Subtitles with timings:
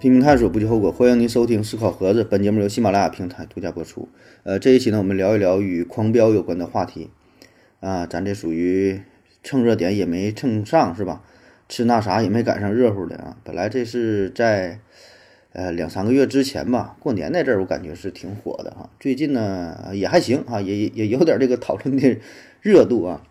[0.00, 0.92] 拼命探索，不计后果。
[0.92, 4.08] 欢迎您收听《思考盒子》，本节目由喜马拉雅平台独家播出。
[4.44, 7.10] 呃，这一期呢，我们聊一聊与狂飙有关的话题。
[7.80, 9.00] 啊，咱这属于
[9.42, 11.24] 蹭热点也没蹭上，是吧？
[11.68, 13.36] 吃那啥也没赶上热乎的啊。
[13.42, 14.78] 本来这是在
[15.52, 18.88] 呃两三个月之前吧，过年那阵儿，我感觉是挺火的哈。
[19.00, 22.18] 最近呢也还行啊，也也有点这个讨论的
[22.60, 23.24] 热度啊。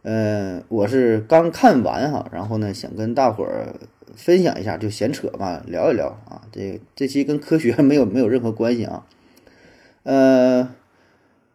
[0.00, 3.74] 呃，我是刚看完哈，然后呢想跟大伙儿。
[4.16, 6.42] 分享一下就闲扯嘛，聊一聊啊。
[6.52, 9.06] 这这期跟科学没有没有任何关系啊。
[10.02, 10.74] 呃，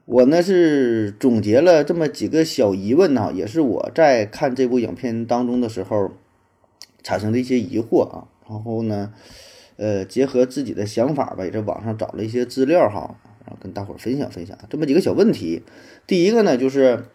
[0.06, 6.12] 我呢是总结了这么几个小疑问呢，也是我在看这部影片当中的时候
[7.02, 8.28] 产生的一些疑惑啊。
[8.48, 9.14] 然后呢，
[9.78, 15.64] 呃，结合自己的想法吧，也在网上找了一些资料哈，然后跟大伙儿分享分享这么几个小问题。
[16.06, 17.06] 第一个呢，就是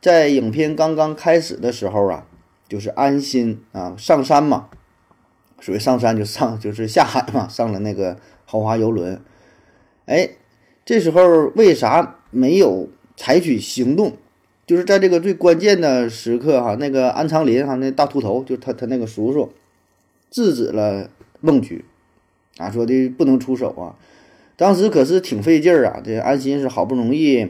[0.00, 2.26] 在影片刚刚开始的时候啊，
[2.68, 4.68] 就是安心啊上山嘛。
[5.62, 9.20] 属于上山就上 就是下海嘛，上了那个豪华游轮，
[10.06, 10.30] 哎，
[10.84, 14.14] 这时候为啥没有采取行动？
[14.66, 19.52] 就是在这个最关键的时刻哈，那个安长林哈那大秃头就他他那个叔叔
[20.30, 21.08] 制止了
[21.40, 21.84] 孟菊
[22.58, 23.94] 啊，说的不能出手啊。
[24.56, 27.48] 当时可是挺费劲儿啊，这安心是好不容易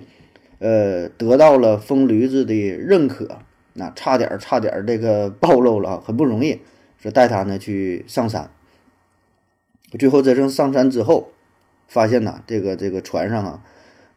[0.58, 3.38] 呃得到了疯驴子的认可，
[3.72, 6.60] 那差点差点这个暴露了，很不容易。
[7.02, 8.48] 说带他呢去上山，
[9.98, 11.32] 最后真正上山之后，
[11.88, 13.64] 发现呐，这个这个船上啊，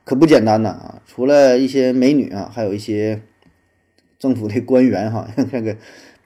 [0.04, 1.02] 可不简单呐啊！
[1.08, 3.24] 除了一些美女啊，还有一些
[4.20, 5.76] 政府的官员哈， 这个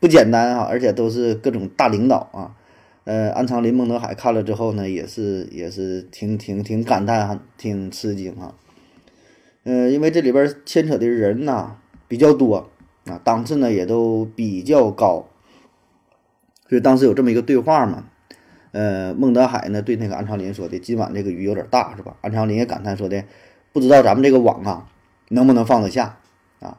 [0.02, 2.58] 不简单啊，而且都是各种大领导啊。
[3.06, 8.54] 呃，安长林、孟德海看了之后呢，也是也是挺挺挺感叹，挺吃惊哈。
[9.64, 11.78] 呃，因为这里边牵扯的人呐
[12.10, 12.70] 比较多
[13.06, 15.26] 啊，档次呢也都比较高。
[16.70, 18.04] 所以当时有这么一个对话嘛，
[18.72, 23.24] 呃，孟德海呢对那个安长林说的：“今晚这个鱼有点大，是吧？”安长林也感叹说的
[23.74, 24.88] ：“不知道咱们这个网啊
[25.30, 26.20] 能不能放得下
[26.60, 26.78] 啊？”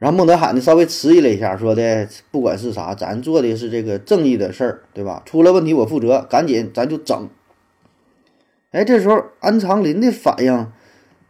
[0.00, 5.22] 然后孟德海呢稍微迟疑了一下，说的：“不管是啥，咱做的是这个正义的事儿，对吧？
[5.24, 7.28] 出了问题我负责，赶紧咱就整。”
[8.72, 10.66] 哎，这时候安长林的反应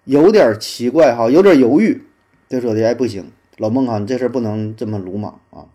[0.05, 2.03] 有点奇怪哈，有点犹豫，
[2.49, 5.67] 就说的：“哎，不行，老孟啊，你这事儿不能这么鲁莽啊。”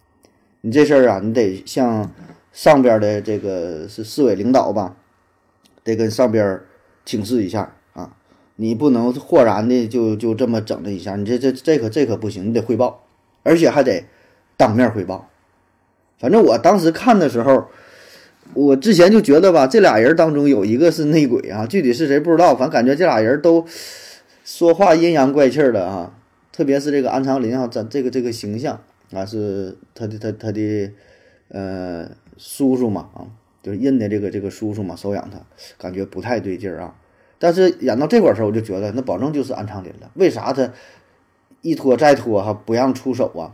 [0.66, 2.09] 你这事儿啊，你得向
[2.53, 4.96] 上边的这个是市委领导吧，
[5.84, 6.62] 得跟上边
[7.03, 8.16] 请示一下啊。
[8.56, 13.03] 你不能豁然的就就这么整了一下，你这这这可这可不行，你得汇报，
[13.44, 14.06] 而且还得
[14.56, 15.29] 当面汇报。
[16.18, 17.68] 反正我当时看的时候，
[18.53, 23.66] 我之前就觉得吧，这俩人当中有一个是内鬼啊，具体是谁不知道，反正感觉这俩人都
[24.45, 26.13] 说话阴阳怪气的啊，
[26.53, 28.81] 特别是这个安长林啊，这这个这个形象。
[29.13, 30.91] 啊，是他的他他的，
[31.50, 33.28] 呃，叔叔嘛，啊，
[33.62, 35.40] 就是认的这个这个叔叔嘛，收养他，
[35.78, 36.96] 感觉不太对劲儿啊。
[37.38, 40.09] 但是演到这块儿时候，我就觉得那保证就是安长林了。
[40.16, 40.74] 为啥他
[41.62, 43.53] 一拖再拖哈，不让出手啊？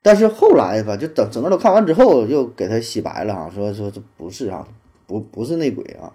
[0.00, 4.66] 但是后来吧，就等整个都看完之后，又给他洗白了哈，说说这不是啊，
[5.06, 6.12] 不不是内鬼啊。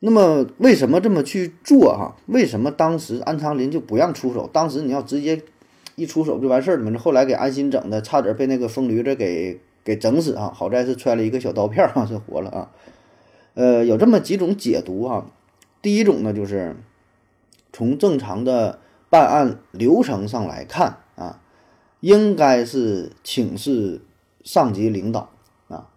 [0.00, 2.16] 那么为什么这么去做哈？
[2.26, 4.50] 为什么当时安长林就不让出手？
[4.52, 5.42] 当时你要直接。
[5.98, 6.92] 一出手就完事儿了嘛？
[6.92, 10.52] 这后来给安心整的，差点被那个疯驴子给给整死啊！
[10.54, 12.70] 好在是揣了一个小刀片儿，是活了啊。
[13.54, 15.26] 呃，有这么几种解读啊。
[15.82, 16.76] 第一种呢，就是
[17.72, 18.78] 从正常的
[19.10, 21.40] 办案流程上来看啊，
[22.00, 24.00] 应该是请示
[24.44, 25.30] 上级领导
[25.68, 25.88] 啊，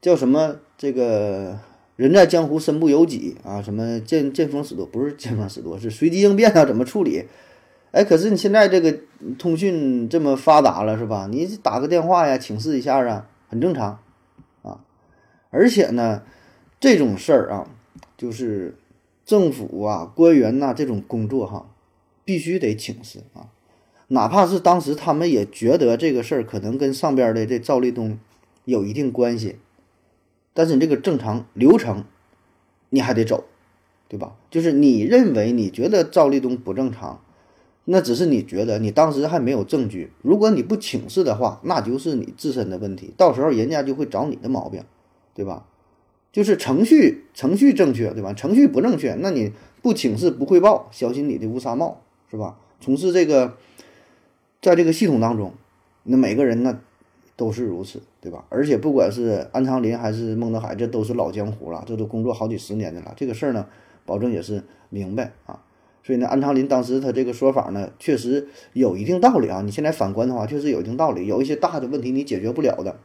[0.00, 1.58] 叫什么这个
[1.96, 7.24] 人在江湖身不由己啊，什么见见风使舵，不是见风使舵，是随机应变啊，怎么处理？
[7.92, 8.98] 哎，可是你现在这个
[9.38, 11.28] 通讯这么发达了，是吧？
[11.30, 13.98] 你打个电话呀，请示一下啊，很正常
[14.62, 14.80] 啊。
[15.50, 16.22] 而且呢，
[16.80, 17.68] 这种事儿啊，
[18.16, 18.76] 就是
[19.24, 21.66] 政府啊、官员呐这种工作哈，
[22.24, 23.48] 必须得请示啊。
[24.08, 28.18] 哪怕是当时他们也觉得这个事儿可能跟上边的这赵立东
[28.64, 29.56] 有一定关系，
[30.52, 32.04] 但是你这个正常流程
[32.90, 33.44] 你还得走，
[34.08, 34.34] 对吧？
[34.50, 37.22] 就是你认为你觉得赵立东不正常。
[37.84, 40.12] 那只是你觉得，你当时还没有证据。
[40.22, 44.84] 如果你不请示的话，那就是你自身的问题，到时候人家就会找你的毛病，
[45.34, 45.66] 对吧？
[46.30, 48.32] 就是程序程序正确，对吧？
[48.32, 49.52] 程序不正确，那你
[49.82, 52.00] 不请示不汇报，小心你的乌纱帽，
[52.30, 52.56] 是吧？
[52.80, 53.56] 从事这个，
[54.60, 55.52] 在这个系统当中，
[56.04, 56.80] 那每个人呢
[57.36, 58.44] 都是如此，对吧？
[58.48, 63.66] 而且不管是安长林还是孟德海，这都是老江湖了，这都工作好几十年的了，这个事儿呢，
[64.06, 65.60] 保证也是明白啊。
[66.02, 69.62] 所以呢，安长林当时他这个说法呢，确实有一定道理啊。
[69.62, 71.26] 你现在反观的话，确实有一定道理。
[71.26, 72.96] 有一些大的问题你解决不了的，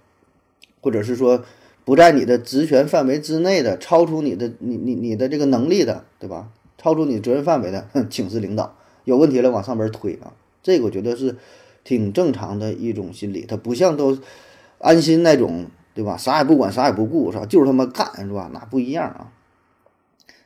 [0.82, 1.44] 或者是说
[1.86, 6.50] 不在你的职权范围之内的，超出你的你你你的这个能力的，对吧？
[6.78, 11.36] 超出你责任范围的，哼，请示领导，有问题了往上边推啊，这个我觉得是
[11.84, 14.18] 挺正常的一种心理，他不像都
[14.80, 16.18] 安心那种，对吧？
[16.18, 17.46] 啥也不管，啥也不顾，是吧？
[17.46, 18.50] 就是他妈干，是吧？
[18.54, 19.32] 那不一样啊。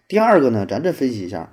[0.07, 1.51] 第二个呢，咱再分析一下，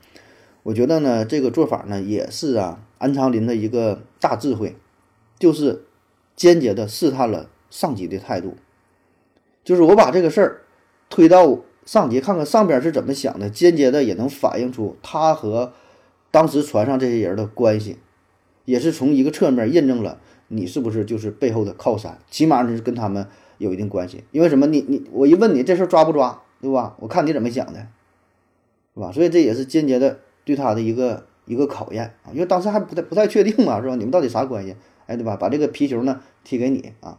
[0.69, 4.77] 我觉得呢，这个做法呢也是啊，安长林的一个大智慧，
[5.39, 5.85] 就是
[6.37, 8.55] 间接的试探了上级的态度，
[9.65, 10.63] 就是我把这个事儿
[11.09, 11.61] 推到。
[11.87, 15.73] 上级看看上边是怎么想的，间接的也能反映出他和
[16.31, 17.97] 当时船上这些人的关系，
[18.67, 23.27] 也是从一个侧面印证了你是不是就是背后的靠山，起码是跟他们
[23.57, 24.23] 有一定关系。
[24.33, 24.67] 因为什么？
[24.67, 26.95] 你你我一问你这事抓不抓，对吧？
[26.99, 27.87] 我看你怎么想的，
[28.93, 29.11] 是吧？
[29.11, 32.33] 所以这也是间接的对他的一个一个考验啊。
[32.33, 33.95] 因为当时还不太不太确定嘛，是吧？
[33.95, 34.75] 你们到底啥关系？
[35.07, 35.37] 哎，对吧？
[35.37, 37.19] 把这个皮球呢踢给你啊，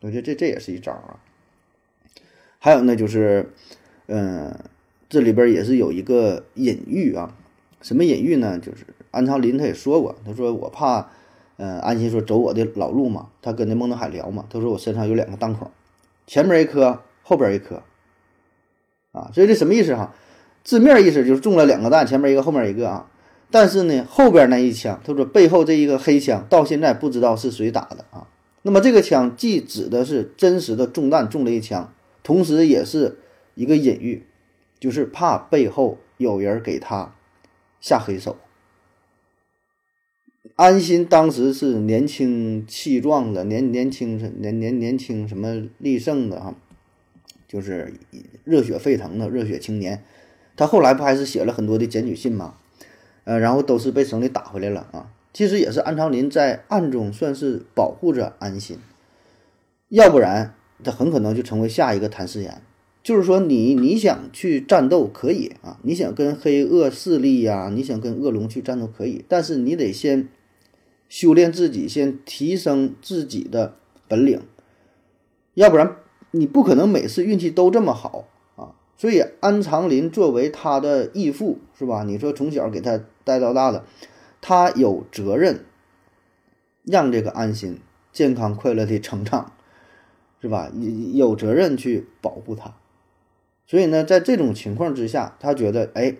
[0.00, 1.20] 我觉得这这也是一招啊。
[2.58, 3.52] 还有呢，就是。
[4.06, 4.54] 嗯，
[5.08, 7.34] 这里边也是有一个隐喻啊，
[7.80, 8.58] 什么隐喻呢？
[8.58, 11.08] 就是安长林他也说过，他说我怕，
[11.56, 15.70] 嗯，安心说走我的老路嘛，他跟那孟德海聊嘛，他说我身上有两个弹孔，
[16.26, 17.82] 前面一颗，后边一颗，
[19.12, 20.14] 啊，所以这什么意思哈？
[20.64, 23.08] 字面意思就是中了两个弹，前面一个，后面一个啊，
[23.50, 28.26] 但是呢，后边那一枪，他说背后这一个黑枪到现在不知道是谁打的啊，
[28.62, 31.94] 那么这个枪既指的是真实的中弹中了一枪，
[32.24, 33.18] 同时也是。
[33.56, 34.24] 一个隐喻，
[34.80, 37.14] 就是怕背后有人给他
[37.80, 38.36] 下黑手。
[40.56, 46.52] 安心当时是年轻气壮的，年年轻年年年轻什么力盛的哈，
[47.46, 47.94] 就是
[48.42, 50.02] 热血沸腾的热血青年。
[50.56, 52.54] 他后来不还是写了很多的检举信吗？
[53.24, 55.10] 呃，然后都是被省里打回来了啊。
[55.32, 58.78] 其实也是安长林在暗中算是保护着安心，
[59.88, 60.54] 要不然
[60.84, 62.62] 他很可能就成为下一个谭世岩。
[63.02, 70.28] 就是说，你你想去战斗可以啊，你想跟黑恶势力呀，你想跟恶龙去战斗可以，但是你得先
[71.08, 73.76] 修炼自己，先提升自己的
[74.08, 74.40] 本领，
[75.54, 75.96] 要不然
[76.30, 78.28] 你不可能每次运气都这么好。
[78.96, 82.04] 所以安长林作为他的义父，是吧？
[82.04, 83.84] 你说从小给他带到大的，
[84.40, 85.64] 他有责任
[86.84, 87.80] 让这个安心
[88.12, 89.52] 健康快乐的成长，
[90.40, 90.70] 是吧？
[90.78, 92.74] 有有责任去保护他。
[93.66, 96.14] 所以呢，在这种情况之下，他觉得，哎，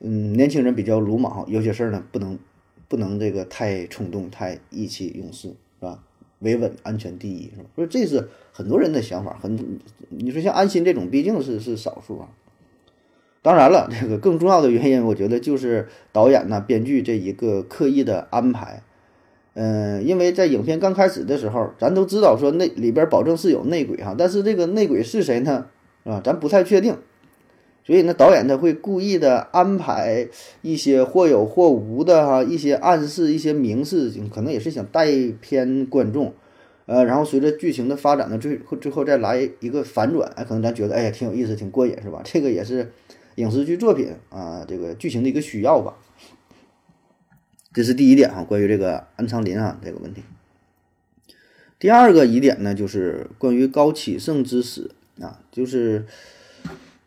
[0.00, 2.38] 嗯，年轻人比较鲁莽，有些事儿呢，不能，
[2.88, 6.02] 不能这个太冲动，太意气用事，是吧？
[6.42, 7.64] 维稳安全第一，是吧？
[7.74, 9.78] 所以这是很多人的想法，很，
[10.10, 12.28] 你说像安心这种，毕竟是是少数啊。
[13.40, 18.82] 当然了，这个更重要的原因，我觉得就是导演呢、编剧这一个刻意的安排。
[19.54, 25.66] 嗯，因为在影片刚开始的时候，咱都知道说那里边保证是有内鬼哈，但是这个内鬼是谁呢？
[26.04, 26.96] 啊，咱不太确定，
[27.84, 30.28] 所以呢，导演他会故意的安排
[30.62, 36.32] 一些或有或无的哈一些暗示、一些明示，可能也是想带偏观众，
[36.86, 42.22] 呃，然后随着剧情的发展呢，最后最后再来一个反转，哎，可能咱觉得哎呀挺有意思、挺过瘾，是吧？
[42.24, 42.92] 这个也是
[43.34, 45.94] 影视剧作品啊，这个剧情的一个需要吧。
[47.72, 50.22] 这是第一点哈，关于这个安昌林啊这个问题。
[51.80, 54.92] 第二个疑点呢，就是关于高启盛之死。
[55.20, 56.06] 啊，就是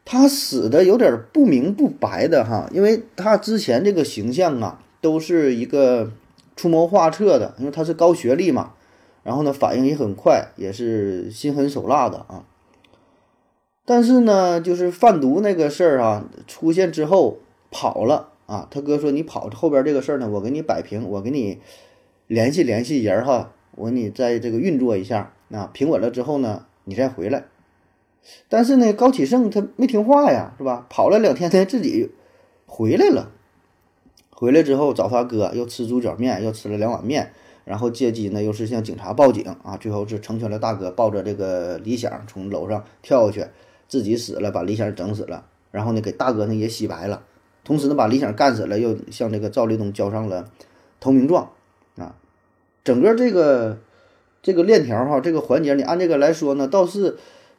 [0.06, 6.12] 他死的有点不明不白的哈，因为他之前这个形象啊，都是一个
[6.56, 8.74] 出谋划策的，因为他是高学历嘛，
[9.24, 12.46] 然后呢反应也很快，也是心狠手辣的啊。
[13.84, 17.40] 但是呢，就是贩毒那个事儿啊，出现之后
[17.72, 21.60] 跑了啊，他哥说你跑后边这个事儿呢，我给你摆平，我给你
[22.28, 27.46] 联系联系人哈，我给你在这个运作一下，啊，平稳了之后呢，你再回来。
[28.50, 30.86] 但是呢，高启盛他没听话呀，是吧？
[30.89, 32.12] 跑了两天，他自己
[32.65, 33.32] 回来了。
[34.32, 37.32] 回来之后找他哥，又吃猪脚面，又吃了两碗面，
[37.63, 39.77] 然后借机呢，又是向警察报警啊。
[39.77, 43.48] 最后是成全了大哥，抱着这个李想从楼上跳下去，
[43.88, 45.46] 自己死了，把李想整死了。
[45.72, 47.24] 然后呢，给大哥呢也洗白了，
[47.63, 50.50] 同时呢，把李想干死了，又向这个赵立东交上了
[51.00, 51.51] 投名状
[51.98, 52.15] 啊。
[52.84, 53.77] 整个这个
[54.41, 57.17] 这个链条哈，这个环节，你按这个来说呢，倒是。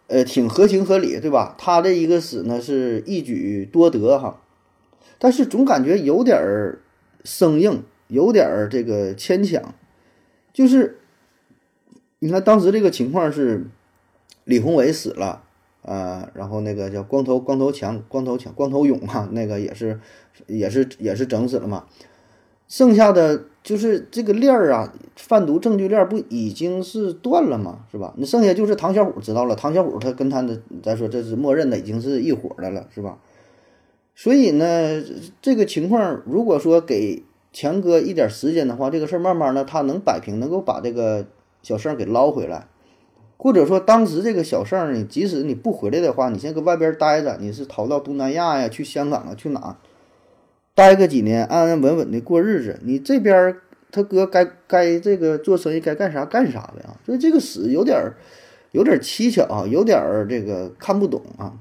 [0.08, 1.54] 呃，挺合情合理，对吧？
[1.58, 4.40] 他这一个死呢，是一举多得哈，
[5.18, 6.80] 但是总感觉有点儿
[7.24, 9.74] 生硬，有点儿这个牵强。
[10.52, 11.00] 就是
[12.20, 13.66] 你看当时这个情况是
[14.44, 15.42] 李宏伟死了
[15.82, 20.00] 啊，然后那个叫光头光头强、光头强、光头勇啊，那个也是
[20.46, 21.86] 也是也是整死了嘛。
[22.68, 27.80] 剩下的就是这个链儿啊，贩毒证据链不已经是断了吗？
[27.90, 28.12] 是吧？
[28.16, 33.18] 那剩下就是唐小虎知道了，唐小虎他跟他的咱说这是默认的，已经是一伙的了，是吧？
[34.14, 35.02] 所以呢，
[35.42, 41.26] 这个情况如果说给强哥一点时间的话，这个事儿慢慢的他能摆平，能够把这个
[41.62, 42.68] 小盛给捞回来。
[43.38, 49.78] 或者说，当时这个小盛呢，即使你不回来的话，你先搁外边待着，你是逃到东南亚呀，去香港啊，去哪
[50.76, 52.78] 待个几年，安安稳稳的过日子。
[52.84, 53.56] 你这边
[53.90, 57.00] 他哥该该这个做生意该干啥干啥的啊。
[57.04, 58.14] 所以这个死有点儿
[58.72, 61.58] 有点蹊跷啊，有点儿这个看不懂啊。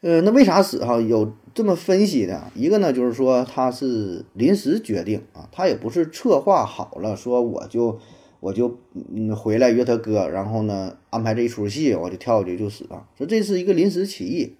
[0.00, 1.00] 呃，那为啥死哈？
[1.00, 7.98] 有这么分析的，一个呢就是说他是临时决定啊，他也不是策划好了，说我就。
[8.40, 13.06] 我就嗯回来约他哥，然后呢安排这一出戏，我就跳下去就死了。
[13.16, 14.52] 说这是一个临时起意。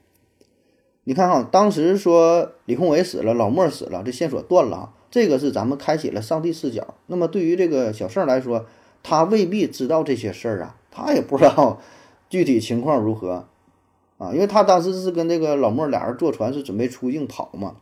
[1.05, 6.95] 你看哈，当时说李宏伟死了，老莫死了，这线索断了，这个是咱们开启了上帝视角。
[7.07, 8.67] 那么对于这个小盛来说，
[9.03, 11.81] 他未必知道这些事儿啊，他也不知道
[12.29, 13.47] 具体情况如何
[14.19, 17.77] 啊，因为他当时是跟这个老莫俩人坐船是准备出境跑嘛，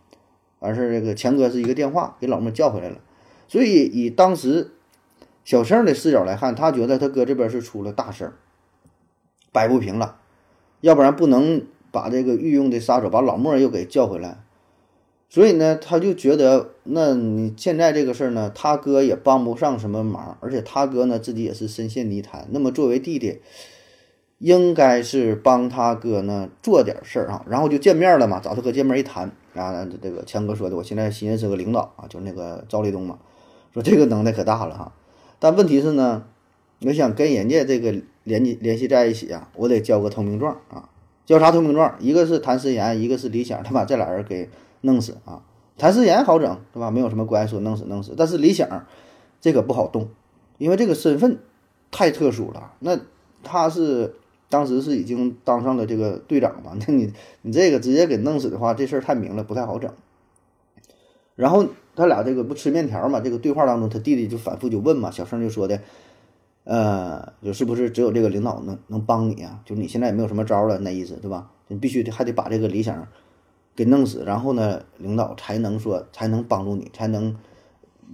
[0.59, 2.97] 完事儿这个强哥是一个电话给老莫叫回来了，
[3.49, 4.71] 所以以当时。
[5.45, 8.35] 小盛的视角来看，他觉得他哥这边是出了大事儿，
[9.51, 10.19] 摆不平了，
[10.83, 14.43] 要不然不能把这个御用的杀手把老莫又给叫回来。
[15.29, 22.47] 所以呢，他就觉得，那你现在这个事儿呢，他哥也帮不上什么忙，而且他哥呢自己也是深陷泥潭。
[22.51, 23.41] 那么作为弟弟，
[24.37, 27.47] 应该是帮他哥呢做点事儿啊。
[27.49, 33.19] 然后就见面了嘛，找他哥见面一谈啊，这个强哥说的，我现在新认识个领导啊，就是那个赵立东嘛，
[33.73, 34.93] 说这个能耐可大了哈。
[35.39, 36.25] 但问题是呢，
[36.83, 37.95] 我想跟人家这个
[38.25, 40.91] 联系联系在一起啊，我得交个投名状啊。
[41.27, 41.95] 交叉投名状？
[42.01, 44.49] 一个是谭思妍，一个是李想，他把这俩人给
[44.81, 45.43] 弄死啊。
[45.79, 46.91] 谭思妍好整，对吧？
[46.91, 48.15] 没有什么关系，说弄死弄死。
[48.17, 48.87] 但是李想
[49.41, 50.09] 这个不好动，
[50.59, 51.39] 因为这个身份
[51.91, 52.73] 太特殊了。
[52.81, 52.99] 那
[53.43, 54.15] 他是
[54.49, 56.77] 当时是已经当上了这个队长嘛？
[56.79, 57.13] 那你
[57.43, 59.91] 你这个直接给弄死的话，这事儿太明了，不太好整。
[61.37, 61.67] 然后。
[61.95, 63.21] 他俩这个不吃面条嘛？
[63.21, 65.79] 这个对话当中，他弟弟就反复就问嘛，小胜就说的，
[66.65, 69.61] 呃，就是不是只有这个领导能能帮你啊？
[69.65, 71.51] 就你现在也没有什么招了，那意思对吧？
[71.69, 73.07] 你必须得还得把这个理想
[73.75, 77.37] 给弄死，然后呢，领导才能说才能帮助你，才能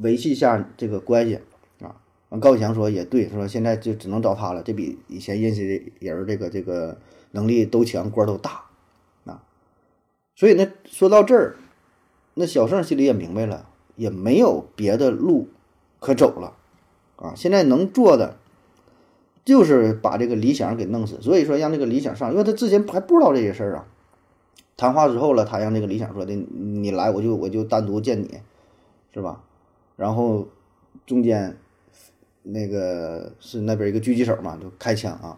[0.00, 1.40] 维系一下这个关系
[1.80, 1.96] 啊。
[2.40, 6.98] 高启强说也对，说现在就只能找他了，这比以前认识的人这个这个
[7.32, 8.64] 能力都强，官都大
[9.24, 9.42] 啊。
[10.34, 11.56] 所以呢，说到这儿。
[12.40, 15.48] 那小盛心里也明白了，也没有别的路
[15.98, 16.56] 可走了，
[17.18, 18.36] 啊，现在能做的
[19.44, 21.20] 就是把这个李想给弄死。
[21.20, 23.86] 所以说让这个李想上，因为他之前还不知道这些事儿啊。
[24.76, 28.40] 谈话之后了，他让这个李想说的，你来我就我就单独见你，
[29.12, 29.42] 是吧？
[29.96, 30.46] 然后
[31.04, 31.56] 中间
[32.44, 35.36] 那个是那边一个狙击手嘛，就开枪啊。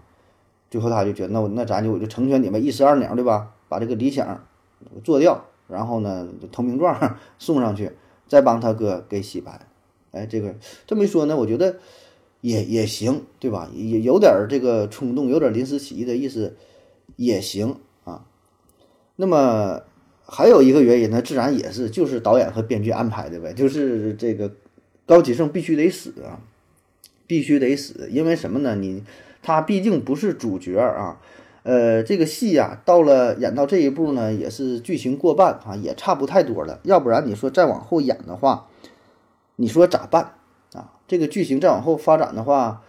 [0.71, 3.53] 最后他就觉得，那我那咱就我就成全你们一石二鸟，对吧？
[3.69, 4.45] 把这个李想
[5.03, 5.47] 做掉。
[5.69, 7.93] 然后呢，投名状 送上去，
[8.27, 9.67] 再帮他哥给洗白。
[10.13, 10.55] 哎，这个
[10.87, 11.77] 这么一说呢，我觉得
[12.41, 13.71] 也也行，对吧？
[13.75, 16.57] 也有点这个冲动，有点临时起意的意思，
[17.17, 18.25] 也行啊。
[19.17, 19.83] 那么
[20.25, 24.53] 还有一个原因呢，自然也是就是导演和编剧安排的呗，就是这个
[25.07, 26.41] 高启盛必须得死啊，
[27.27, 28.75] 必须得死，因为什么呢？
[28.75, 29.03] 你
[29.43, 31.21] 他毕竟不是主角啊。
[31.63, 36.81] 呃，这个戏呀，到了演到这一步呢，也是剧情过半啊，也差不太多了。
[36.85, 38.70] 要不然你说再往后演的话，
[39.61, 40.37] 你说咋办
[40.73, 40.93] 啊？
[41.07, 42.83] 这个剧情再往后发展的话，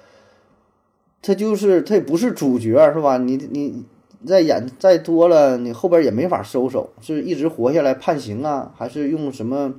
[1.22, 3.18] 他就是他也不是主角是吧？
[3.18, 3.84] 你你
[4.26, 9.74] 再演再多了，你后边也没法收手，是一直活下来判刑啊，还是用什么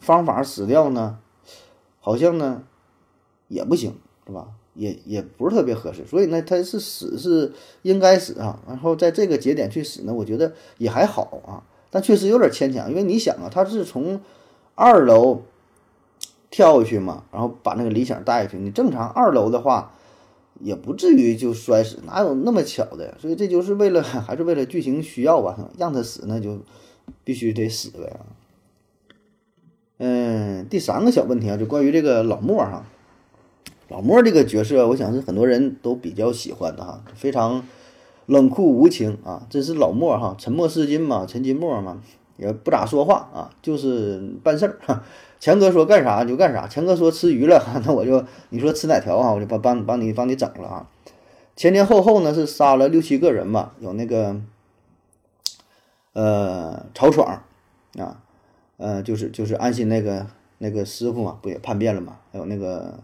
[0.00, 1.18] 方法死掉呢？
[2.00, 2.64] 好像呢
[3.46, 3.94] 也不行，
[4.26, 4.48] 是吧？
[4.74, 7.52] 也也不是特别合适，所以呢，他是死是
[7.82, 14.20] 应该死啊，然后在这个节点去死呢，我觉得也还好啊，但确实有点牵强，因为你想啊，他是从
[14.74, 15.42] 二楼
[16.56, 19.92] 跳下去嘛，然后把那个李想带下去，你正常二楼的话
[20.58, 23.14] 也不至于就摔死，哪有那么巧的？
[23.20, 26.60] 所以这就是为了 还是为了剧情需要吧，让他死那就
[27.24, 28.24] 必须得死呗啊。
[29.98, 32.86] 嗯，第三个小问题啊，就关于这个老莫哈。
[33.90, 37.62] 老莫这个角色，我想是很多人都比较喜欢的哈，非常
[38.24, 42.00] 冷酷无情啊，这是老莫哈，沉默是金嘛，陈金默嘛，
[42.38, 45.04] 也不咋说话啊，就是办事儿哈。
[45.46, 50.88] 强哥说干啥就干啥，强哥说吃鱼了， 那我就你说吃哪条啊，我就帮帮帮你帮你整了啊。
[51.54, 54.40] 前前后后呢是杀了六七个人吧，有那个
[56.14, 57.44] 呃曹闯
[57.96, 58.20] 啊，
[58.78, 60.26] 呃，就是就是安心那个
[60.58, 62.18] 那个师傅嘛，不也叛变了嘛？
[62.32, 62.98] 还有那个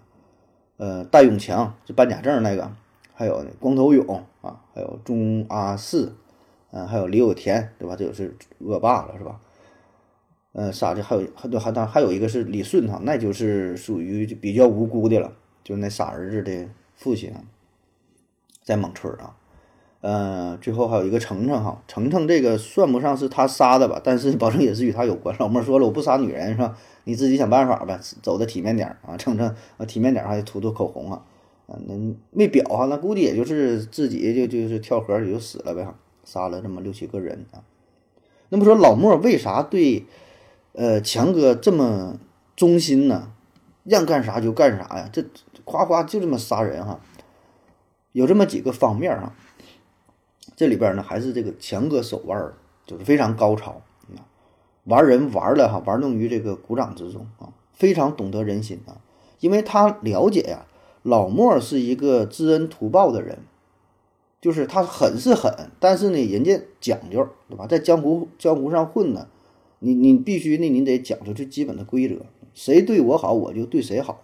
[0.79, 2.69] 呃戴永强是办假证那个，
[3.15, 6.13] 还有光头勇啊，还有钟阿四，
[6.73, 7.95] 嗯，还有李有田，对吧？
[7.97, 9.39] 这就是恶霸了，是吧？
[10.53, 15.33] 呃，杀的还有还对，还当还有一个是李顺哈，那就是属于比较无辜的了，
[15.65, 17.33] 就是那傻儿子的父亲，
[18.63, 19.37] 在蒙村啊。
[20.03, 25.35] 呃，最后还有一个程程哈，程程这个算不上是他杀的吧，但是保证也是与他有关。
[25.39, 26.77] 老莫说了，我不杀女人是吧？
[27.05, 29.17] 你自己想办法呗，走的体面点啊。
[29.17, 31.23] 程程啊，体面点还涂涂口红啊，
[31.69, 31.95] 啊，那
[32.33, 35.87] 没表哈，那估计也就是自己就就是跳河里就死了呗，
[36.25, 37.63] 杀了这么六七个人啊。
[38.49, 40.05] 那么说老莫为啥对
[40.73, 42.19] 呃强哥这么
[42.57, 43.33] 忠心呢？
[43.85, 45.09] 让干啥就干啥呀？
[45.13, 45.25] 这
[45.65, 47.01] 夸夸就这么杀人哈？
[48.13, 49.35] 有这么几个方面哈。
[50.55, 52.53] 这里边呢，还是这个强哥手腕
[52.87, 53.81] 就是非常高超
[54.17, 54.23] 啊，
[54.85, 59.01] 玩人玩的哈，玩弄于这个股掌之中啊，非常懂得人心啊，
[59.41, 60.67] 因为他了解呀，
[61.03, 63.39] 老莫是一个知恩图报的人，
[64.41, 67.67] 就是他狠是狠，但是呢，人家讲究，对吧？
[67.67, 69.27] 在江湖江湖上混呢，
[69.83, 72.17] 你你必须呢，你得讲出最基本的规则，
[72.55, 74.23] 谁对我好，我就对谁好，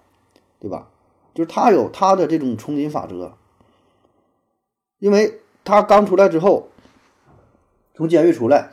[0.58, 0.88] 对吧？
[1.34, 3.34] 就是他有他的这种丛林法则，
[4.98, 5.40] 因为。
[5.64, 6.68] 他刚出来之后，
[7.92, 8.70] 从监狱出来，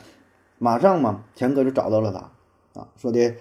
[0.60, 3.36] 马上嘛，钱哥就找到了他，啊，说的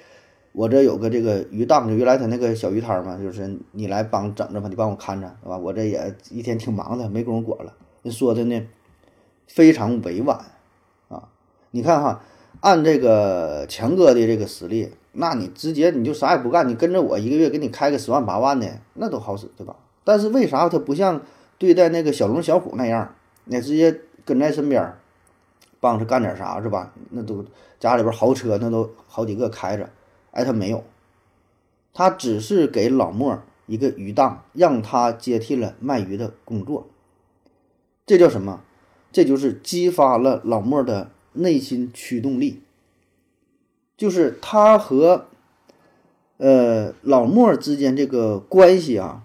[0.51, 5.57] 我这有个这个鱼档，就原来他那个小鱼摊嘛，就是你来帮整着吧，你帮我看着，是吧？
[5.57, 7.73] 我这也一天挺忙的，没工夫管了。
[8.11, 8.67] 说的呢
[9.47, 10.45] 非常委婉，
[11.07, 11.29] 啊，
[11.71, 12.25] 你看哈，
[12.65, 19.77] 按这个强哥的这个实力，那你直接你就啥也不干，你跟着我一个月给你开个十万八万的，那都好使，对吧？
[20.03, 21.21] 但是为啥他不像
[21.59, 23.15] 对待那个小龙小虎那样？
[23.45, 24.95] 那直接跟在身边，
[25.79, 26.95] 帮着干点啥是吧？
[27.11, 27.45] 那都
[27.79, 29.91] 家里边豪车那都好几个开着，
[30.31, 30.83] 哎，他没有，
[31.93, 36.89] 他只是给老莫一个鱼档，让他接替了卖鱼的工作。
[38.07, 38.63] 这叫什么？
[39.13, 42.63] 这就是激发了老莫的内心驱动力。
[43.97, 45.27] 就是他和
[46.37, 49.23] 呃老莫之间这个关系啊，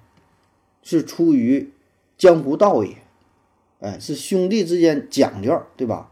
[0.81, 1.71] 是出于
[2.17, 2.95] 江湖道义。
[3.79, 6.11] 哎，是兄弟之间讲究，对吧？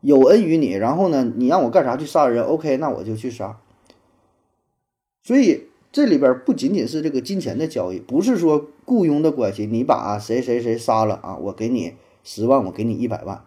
[0.00, 3.58] 有恩于你，然后呢，你让我干啥去杀人？OK，那我就去杀。
[5.22, 9.66] 所以这里边不仅仅是这个金钱的交易，不是说雇佣的关系。
[9.66, 13.44] 你把谁谁谁杀了啊，我给你十万，我给你一百万，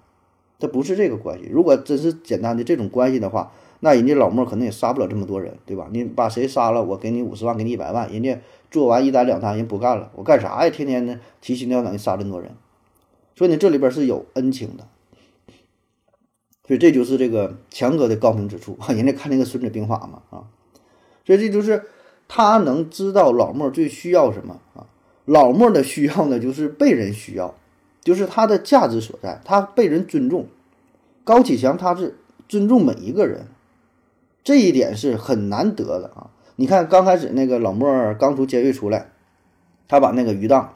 [0.57, 1.47] 这不是这个关系。
[1.51, 5.87] 如果真是简单的这种关系的话，那人家老莫可能也杀不了这么多人，对吧？
[5.91, 8.39] 你把谁杀了，我给你五十万，给你一百万，人家
[8.69, 10.69] 做完一单两单，人不干了，我干啥呀？
[10.69, 12.51] 天天的提心吊胆的杀这么多人。
[13.35, 14.87] 所以呢，这里边是有恩情的，
[16.67, 18.77] 所以这就是这个强哥的高明之处！
[18.89, 20.43] 人家看那个《孙子兵法》嘛啊，
[21.25, 21.83] 所以这就是
[22.27, 24.87] 他能知道老莫最需要什么啊。
[25.23, 27.55] 老莫的需要呢，就是被人需要，
[28.03, 30.47] 就是他的价值所在，他被人尊重。
[31.23, 33.45] 高启强他是尊重每一个人，
[34.49, 36.31] 这一点是很难得的啊！
[36.55, 39.11] 你看刚开始那个老莫刚从监狱出来，
[39.87, 40.73] 他把那个鱼档。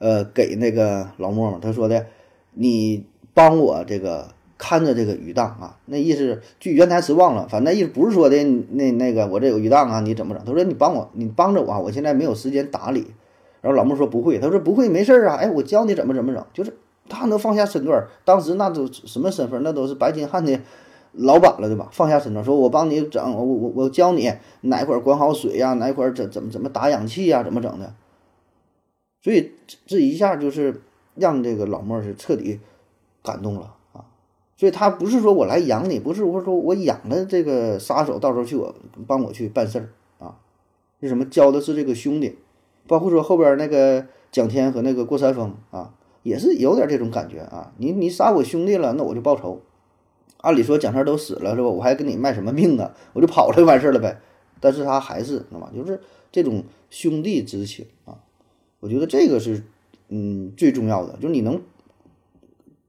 [0.00, 2.06] 呃，给那个老莫嘛，他说的，
[2.54, 10.44] 你帮我这个看着这个鱼档啊，那意思据原台词忘了，反正意思不是说的那那个我这有鱼档啊，你怎么整？
[10.44, 13.06] 他说你帮我，你帮着我，我现在没有时间打理。
[13.60, 16.76] 然后老莫说不会，他说不会，没事啊，哎，我教你怎么怎么整，就是
[17.08, 19.62] 他能放下身段，当时那都什么身份？
[19.62, 20.58] 那都是白金汉的
[21.12, 21.88] 老板了，对吧？
[21.92, 27.94] 放下身段，说我帮你整，我我我教你哪块管好水呀，哪块怎怎么怎么打氧气呀，怎么整的。
[29.20, 29.52] 所以
[29.86, 30.82] 这一下就是
[31.16, 32.60] 让这个老莫是彻底
[33.22, 34.04] 感动了啊！
[34.56, 38.74] 所以他不是说我来养你，不是我说我养了这个杀手，到时候去我
[39.06, 40.38] 帮我去办事儿啊。
[41.00, 42.38] 是什么教的是这个兄弟，
[42.86, 47.72] 包括说后边那个蒋天和那个郭山峰啊，也是有点这种感觉啊。
[47.78, 49.60] 你你杀我兄弟了，那我就报仇。
[50.38, 51.68] 按理说蒋天都死了是吧？
[51.68, 52.94] 我还跟你卖什么命啊？
[53.12, 54.20] 我就跑了就完事儿了呗。
[54.60, 56.00] 但是他还是那么就是
[56.32, 58.18] 这种兄弟之情啊。
[58.80, 59.64] 我觉得这个是，
[60.08, 61.60] 嗯，最重要的，就是你能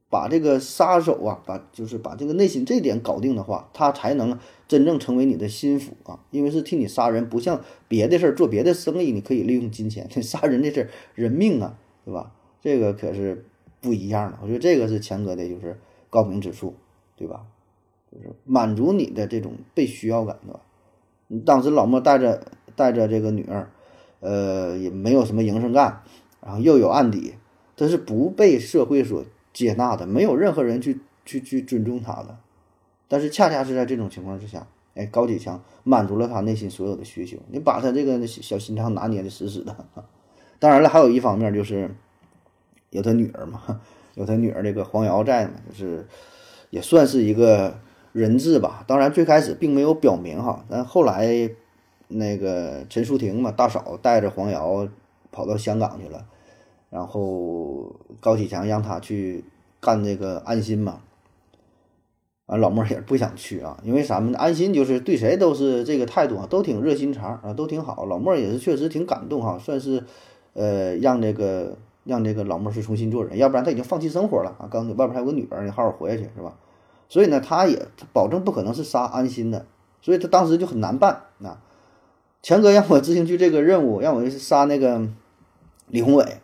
[0.10, 12.32] 把这个杀手啊，把就是把这个内心这点搞定的话，他才能真正成为你的心腹啊，因为是替你杀人，不像别的事儿做别的生意，你可以利用金钱，这 杀人这事人命啊，对吧？
[12.62, 13.46] 这个可是
[13.80, 14.38] 不一样的。
[14.42, 16.74] 我觉得这个是强哥的就是高明之处，
[17.20, 17.46] 对吧？
[18.12, 20.60] 就是满足你的这种被需要感，对吧？
[21.46, 22.44] 当时老莫带着
[22.76, 23.70] 带着这个女儿。
[24.22, 26.04] 呃，也没有什么营生干，
[26.42, 27.36] 然后又有案底，
[27.78, 32.38] 他是不被社会所接纳的，没有任何人去去去尊重他的。
[33.08, 39.74] 但是恰恰是在这种情况之下，哎，高启强满足了他内心所有的需求，你把他这个小心肠拿捏的死死的。
[40.60, 41.90] 当然了，还有一方面就是
[42.90, 43.80] 有他女儿嘛，
[44.16, 46.06] 有他女儿这个黄瑶在嘛，就是
[46.70, 47.80] 也算是一个
[48.12, 48.84] 人质吧。
[48.88, 51.50] 当然最开始并没有表明哈，但后来
[52.08, 54.88] 那个陈淑婷嘛，大嫂带着黄瑶
[55.32, 56.26] 跑到香港去了，
[56.90, 59.44] 然后高启强让他去
[59.80, 61.02] 干这个安心嘛。
[62.48, 64.34] 啊，老莫也不想去啊，因为咱们？
[64.34, 68.08] 安心就是对谁都是这个态度啊，都挺热心肠啊，都挺好。
[68.08, 70.04] 老莫也是确实挺感动哈，算是
[70.54, 74.68] 呃让这个让这个老莫是重新做人，要不然他已经放弃生活了啊。
[74.70, 76.54] 刚外边还有个女儿，你好好活下去是吧？
[77.08, 79.66] 所以呢，他也他保证不可能是杀安心的，
[80.02, 81.62] 所以他当时就很难办啊。
[82.42, 85.08] 强哥让我执行去这个任务，让我杀那个
[85.88, 86.38] 李宏伟，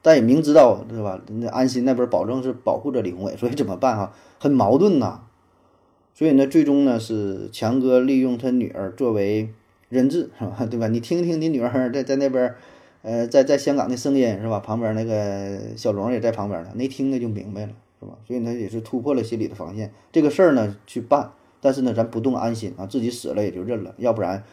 [0.00, 1.20] 但也明知道是吧？
[1.26, 4.12] 那安心那边保证是保护着李宏伟，所以怎么办啊？
[4.38, 5.22] 很矛盾呐。
[6.12, 9.54] 所以呢，最终呢是强哥利用他女儿作为
[9.88, 10.66] 人质，是吧？
[10.70, 10.86] 对吧？
[10.88, 12.54] 你听听你女儿在在那边，
[13.02, 14.60] 呃，在在香港的声音，是吧？
[14.60, 18.12] 旁边那个小龙也在旁边呢，那听的就明白了，是吧？
[18.26, 24.44] 所以他也是突破了心理的防线，这个事儿呢去办，但是呢，咱不动安心啊，自己死了也就认了，要不然，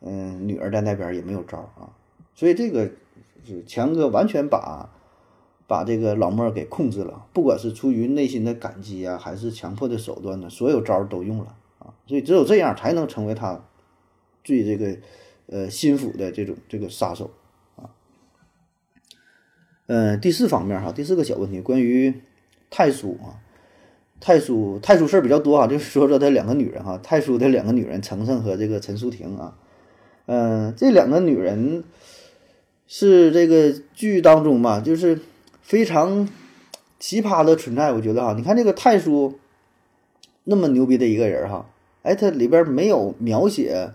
[0.00, 1.92] 嗯，女儿在那边也没有招啊。
[2.34, 2.90] 所以这个
[3.46, 4.90] 是强哥完全把。
[5.66, 13.64] 把这个老莫给控制了，不管是出于内心的感激啊，还是强迫的手段呢，所有招都用了啊，所以只有这样才能成为他
[14.44, 14.98] 最这个
[15.46, 17.30] 呃心腹的这种这个杀手
[19.86, 22.14] 嗯，第四方面哈，第四个小问题，关于
[22.70, 23.40] 太叔啊，
[24.20, 29.56] 太叔太叔事儿比较多啊，就是说说他两个女人哈，太叔的两个女人程程和这个陈淑婷啊，
[30.26, 31.84] 嗯，这两个女人
[32.86, 35.20] 是这个剧当中嘛，就是。
[35.66, 36.28] 非常
[36.98, 39.38] 奇葩的存在，我觉得哈，你看这个太叔
[40.44, 41.70] 那么牛逼的一个人哈，
[42.02, 43.92] 哎，他里边没有描写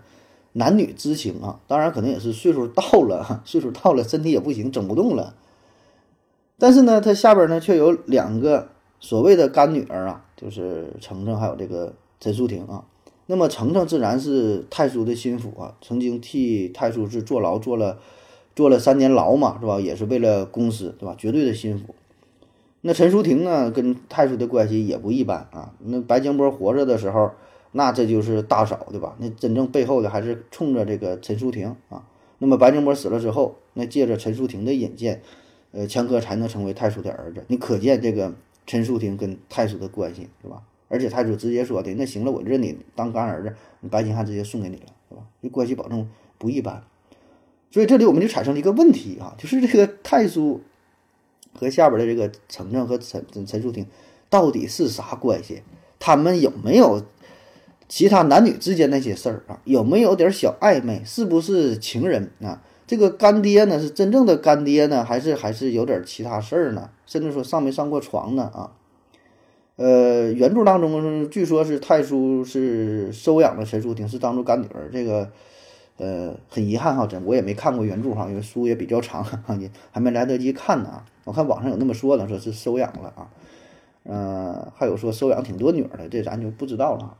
[0.54, 5.36] 男女之情啊，当然可能也是岁数到了，岁数到了，身体也不行，整不动了。
[6.60, 8.68] 但是呢，他下边呢却有两个
[9.00, 12.84] 所谓的干女儿啊，就是程程还有这个陈淑婷啊。
[13.26, 17.98] 那么程程自然是太叔的心腹啊，曾经替太叔是坐牢坐了。
[18.56, 19.80] 坐了三年牢嘛，是吧？
[19.80, 21.14] 也是为了公司，对吧？
[21.16, 21.94] 绝对的心腹。
[22.82, 25.72] 那陈淑婷呢，跟太叔的关系也不一般啊。
[25.78, 27.30] 那白江波活着的时候，
[27.72, 29.14] 那这就是大嫂，对吧？
[29.18, 32.04] 那真正背后的还是冲着这个陈淑婷啊。
[32.38, 35.22] 那么白江波死了之后，那借着陈淑婷的引荐，
[35.72, 37.44] 呃，强哥才能成为太叔的儿子。
[37.48, 38.34] 你可见这个
[38.66, 40.62] 陈淑婷跟太叔的关系，是吧？
[40.88, 45.22] 而且太叔直接说的，那行了，我认你当干儿子，你白金汉直接送给你了，是吧？
[45.40, 46.82] 这关系保证不一般。
[47.70, 50.60] 所以这里我们就产生了一个问题啊，就是这个太叔
[51.54, 53.86] 和下边的这个程程和陈陈淑婷
[54.28, 55.62] 到底是啥关系？
[56.00, 57.04] 他们有没有
[57.88, 59.60] 其他男女之间那些事儿啊？
[59.64, 61.02] 有没有点小暧昧？
[61.04, 62.60] 是不是情人啊？
[62.90, 66.90] 这个干爹呢是真正的干爹呢，还是还是有点其他事儿呢？
[67.06, 68.50] 甚至说上没上过床呢？
[68.52, 68.72] 啊？
[69.76, 75.30] 呃，原著当中据说是太叔是收养了陈淑婷，是当做干女儿，这个。
[75.98, 79.24] 呃，很遗憾哈，真我也没看过原著哈，因为书也比较长，
[79.60, 81.02] 也还没来得及看呢。
[81.24, 83.28] 我看网上有那么说的，说是收养了啊，
[84.04, 87.16] 嗯，还有说收养挺多女儿的，这咱就不知道了。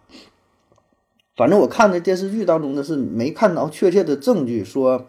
[1.37, 5.07] 反正我看的电视剧当中呢，是没看到确切的证据说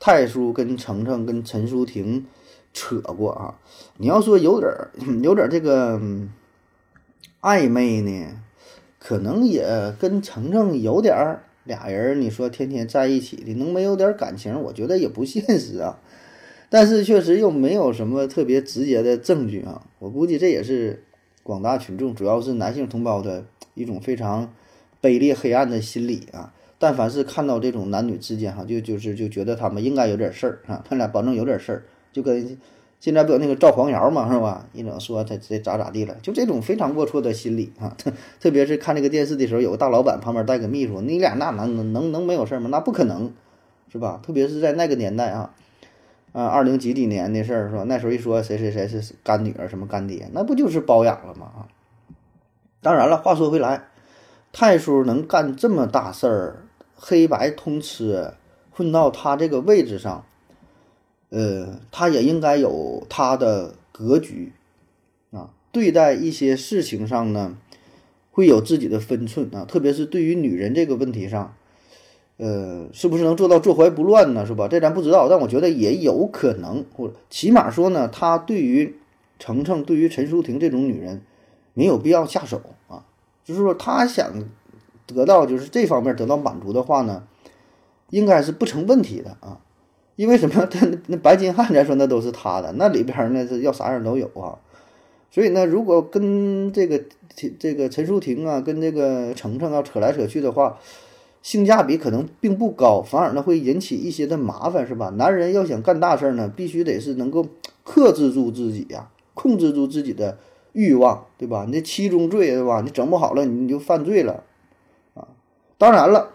[0.00, 2.26] 太叔跟程程跟陈淑婷
[2.72, 3.60] 扯过啊。
[3.98, 4.72] 你要说有点
[5.22, 6.00] 有点这个
[7.40, 8.42] 暧昧呢，
[8.98, 11.44] 可能也跟程程有点儿。
[11.64, 14.60] 俩人，你说天天在一起的，能没有点感情？
[14.62, 16.00] 我觉得也不现实啊。
[16.70, 19.86] 但是确实又没有什么特别直接的证据啊。
[19.98, 21.04] 我估计这也是
[21.42, 24.52] 广大群众，主要是男性同胞的一种非常
[25.02, 26.54] 卑劣黑暗的心理啊。
[26.80, 32.58] 但凡是看到这种男女之间哈，就就是就觉得他们应该有点事儿啊，他俩保证有点事儿，就跟。
[33.00, 34.66] 现在不有那个赵黄瑶嘛，是吧？
[34.74, 37.94] 一整说他这咋咋地了，就这种非常龌龊的心理啊！
[37.96, 42.68] 特 特别是看这个电视的时候，有个大老板旁边带个秘书，你俩那能能能能没有事儿吗？
[42.70, 43.32] 那不可能，
[43.90, 44.20] 是吧？
[44.22, 45.54] 特别是在那个年代啊，
[46.32, 47.84] 啊，二零几几年的事儿是吧？
[47.84, 51.46] 那时候一说谁谁谁是干女儿什么干爹，那不就是包养了吗？
[51.56, 51.68] 啊！
[52.82, 53.84] 当然了，话说回来，
[54.52, 56.56] 太叔能干这么大事儿，
[57.02, 58.34] 黑白通吃，
[58.70, 60.26] 混到他这个位置上。
[61.30, 64.52] 呃，他也应该有他的格局
[65.30, 67.56] 啊，对待一些事情上呢，
[68.32, 71.54] 会有自己的分寸啊，特别是对于女人这个问题上，
[72.36, 74.44] 呃，是不是能做到坐怀不乱呢？
[74.44, 74.66] 是吧？
[74.66, 78.96] 这咱不知道，但我觉得也有可能，或者起码说呢，他对于
[79.38, 81.22] 程程、对于陈淑婷这种女人，
[81.74, 83.06] 没有必要下手啊，
[83.44, 84.32] 就是说他想
[85.14, 87.22] 得到就是这方面得到满足的话呢，
[88.10, 89.60] 应该是不成问题的啊。
[90.16, 90.66] 因为什么？
[90.66, 94.58] 他那白金汉咱说那都是他的，那里边呢是要啥样都有啊。
[95.30, 97.00] 所以呢，如果跟这个
[97.58, 100.78] 这个陈淑婷啊，跟这个程程啊扯来扯去的话，
[101.40, 105.08] 性价比可能并不高，反而呢会引起一些的麻烦，是吧？
[105.16, 107.46] 男人要想干大事呢，必须得是能够
[107.82, 110.36] 克制住自己呀，控制住自己的
[110.72, 111.64] 欲望，对吧？
[111.66, 112.82] 你这七宗罪，对吧？
[112.84, 114.44] 你整不好了，你就犯罪了。
[115.80, 116.34] 当然了，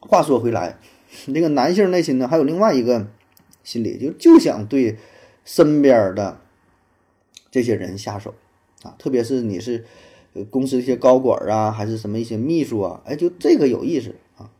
[0.00, 0.78] 话说回来。
[1.26, 3.06] 那个男性内心呢，还有另外一个
[3.62, 4.96] 心理，就就想对
[5.44, 6.40] 身边的
[7.50, 8.34] 这些人下手
[8.84, 9.84] 啊，特别是你是
[10.48, 14.50] 公司一些高管啊，还是什么一些秘书啊，哎，就这个有意思啊。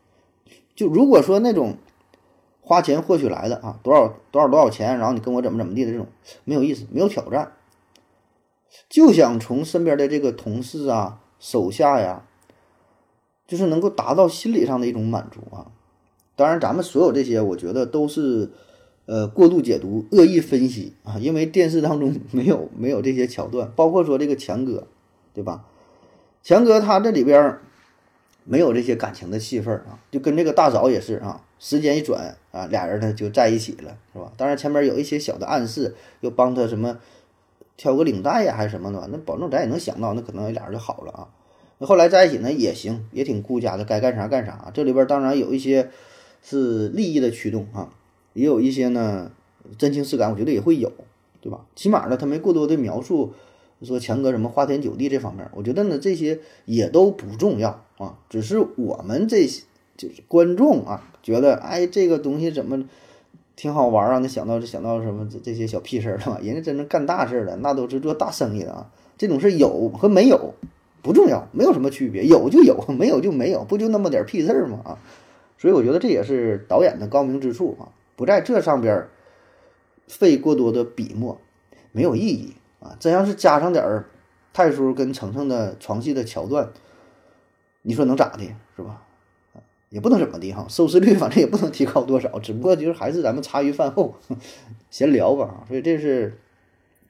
[0.74, 1.79] 就如果说那种
[2.61, 6.07] 花钱获取来的啊，多少多少多少钱，然后你跟我怎么怎么地的这种
[6.44, 7.53] 没有意思，没有挑战，
[8.90, 12.26] 就想从身边的这个同事啊、手下呀，
[13.51, 15.67] 就是能够达到心理上的一种满足啊。
[16.37, 18.49] 当然，咱们所有这些，我觉得都是，
[19.07, 21.19] 呃，过度解读、恶意分析啊。
[21.19, 24.87] 因为电视当中 没有没有这些桥段，包括说这个强哥，
[25.35, 25.65] 对吧？
[26.45, 27.59] 强哥他这里边
[28.45, 31.43] 没有这些感情的戏份啊，就跟这个大嫂也是啊。
[31.59, 34.33] 时间一转啊，俩人呢就在一起了，是吧？
[34.37, 36.99] 当然前面有一些小的暗示，又帮他什么
[37.77, 41.29] 挑个领带呀，还是什么的，那保证咱也能想到，那可能俩人就好了啊。
[41.87, 44.71] 后来在一起呢也行，也挺顾家的，该干啥干啥。
[44.73, 45.90] 这里边当然有一些。
[46.43, 47.90] 是利益的驱动啊，
[48.33, 49.31] 也有一些呢
[49.77, 50.90] 真情实感，我觉得也会有，
[51.43, 51.66] 对吧？
[51.77, 53.35] 起码呢，他没过多的描述
[53.83, 59.64] 说强哥什么花天酒地这方面，我觉得呢这些也都不重要啊，只是我们这些
[59.99, 62.88] 就是观众啊，觉得哎这个东西怎么
[63.55, 64.19] 挺好玩啊？
[64.19, 66.40] 你想到想到什么这这些小屁事儿了吧？
[66.43, 70.55] 人家真正干大事的，那都是做大生意的啊，这种事有和没有
[71.03, 74.81] 不重要，没有什么区别，有就有， 没有就没有，不就那么点屁事儿吗？
[74.85, 74.99] 啊？
[75.59, 79.09] 所以我觉得这也是导演的高明之处啊，不在这上边
[80.07, 81.41] 费过多的笔墨，
[81.93, 82.97] 没有意义啊。
[82.99, 84.07] 真要是加上点儿
[84.53, 86.71] 太叔跟程程的床戏的桥段，
[87.83, 88.43] 你说能咋的，
[88.77, 89.03] 是吧？
[89.91, 94.15] 也不能怎么的哈，收视率反正也不能提高多少，只不过就是还是咱们茶余饭后
[94.89, 95.65] 闲聊吧。
[95.67, 96.39] 所以这是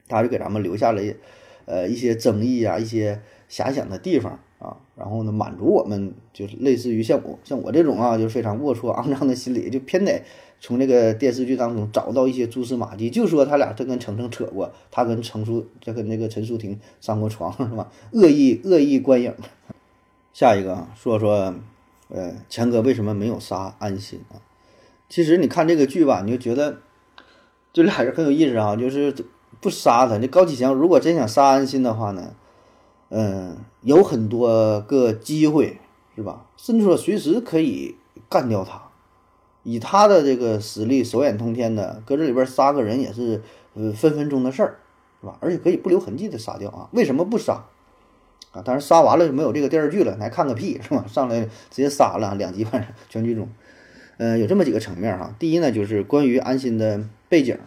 [0.07, 1.01] 他就给咱们留下了
[1.65, 4.39] 呃一些争议啊，一些遐想的地方。
[4.59, 10.21] 啊，然后呢，满足我们就是类似于像我像我这种啊，就是非常龌龊肮脏的心理，就偏得
[10.59, 17.89] 从这个电视剧当中找到一些蛛丝马迹，就说他俩这跟程程扯过，他跟程淑这跟那个陈淑婷上过床是吧？
[18.11, 19.33] 恶意恶意观影。
[20.31, 21.55] 下一个啊，说说，
[22.09, 24.37] 呃，强哥为什么没有杀安心啊？
[25.09, 26.77] 其实你看这个剧吧，你就觉得
[27.73, 29.11] 这俩人很有意思啊，就是
[29.59, 30.19] 不杀他。
[30.19, 32.35] 那高启强如果真想杀安心的话呢？
[33.13, 35.77] 嗯，有很多个机会，
[36.15, 36.45] 是吧？
[36.55, 37.97] 甚至说随时可以
[38.29, 38.81] 干掉他，
[39.63, 43.41] 以他的这个实力，手眼通天的，搁这里边杀个人也是
[43.73, 44.79] 呃分分钟的事儿，
[45.19, 45.37] 是吧？
[45.41, 46.87] 而且可以不留痕迹的杀掉啊？
[46.93, 47.65] 为什么不杀
[48.53, 48.61] 啊？
[48.63, 51.03] 当然杀完了就没有这个电视剧了，还看个屁，是吧？
[51.11, 53.49] 上来直接杀了，两极分全剧终。
[54.19, 55.35] 嗯，有这么几个层面哈。
[55.37, 57.59] 第一呢，就是关于安心的背景，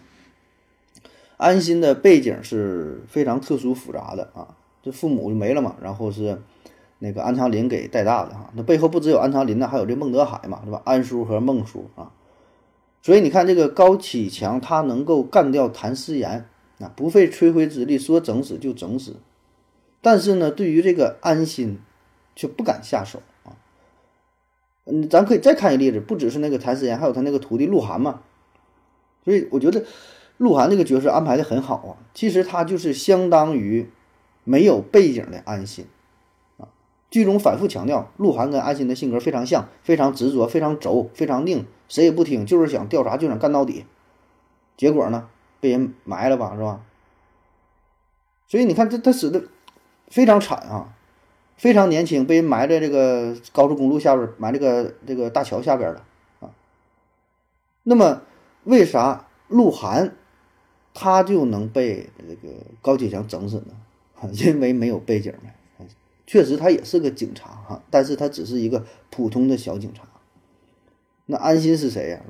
[1.37, 4.57] 安心的背景是非常特殊复杂的啊。
[4.85, 6.43] 这父母就没了嘛，然后是
[6.99, 10.83] 那个安长林给带大的哈，那背后不只有安长林呢，还有这孟德海嘛，是吧？
[10.85, 12.13] 安叔和孟叔啊，
[13.01, 16.47] 所以你看这个高启强他能够干掉谭思言
[16.81, 19.17] 啊，不费吹灰之力，说整死就整死，
[20.03, 21.79] 但是呢，对于这个安心
[22.37, 23.57] 却不敢下手啊。
[24.85, 28.21] 嗯，咱可以再看一例子，不只是那个谭思言，还有他那个徒弟鹿晗嘛。
[29.25, 29.83] 所以我觉得
[30.37, 33.89] 鹿晗这个角色安排的很好啊，其实他就是相当于。
[34.45, 35.87] 没有背景的安心，
[36.59, 36.69] 啊，
[37.11, 43.85] 剧中反复强调，鹿晗跟安心的性格非常像，非常执着，非常轴，非常拧，谁也不听，就是想调查，就想干到底。
[44.77, 45.29] 结果呢，
[45.61, 46.81] 被人埋了吧，是吧？
[48.47, 49.43] 所以你看，他他死的
[50.09, 50.95] 非常惨啊，
[51.57, 56.05] 非常年轻，被人埋在这个高速公路下边，埋这个这个大桥下边了
[56.41, 56.51] 啊。
[57.85, 58.21] 那么，
[58.65, 60.15] 为啥鹿晗
[60.93, 63.75] 他就能被这个高启强整死呢？
[64.33, 65.55] 因为没有背景呗，
[66.27, 70.03] 确实他也是个警察哈，但是他只是一个普通的小警察。
[71.27, 72.21] 那安心是谁呀？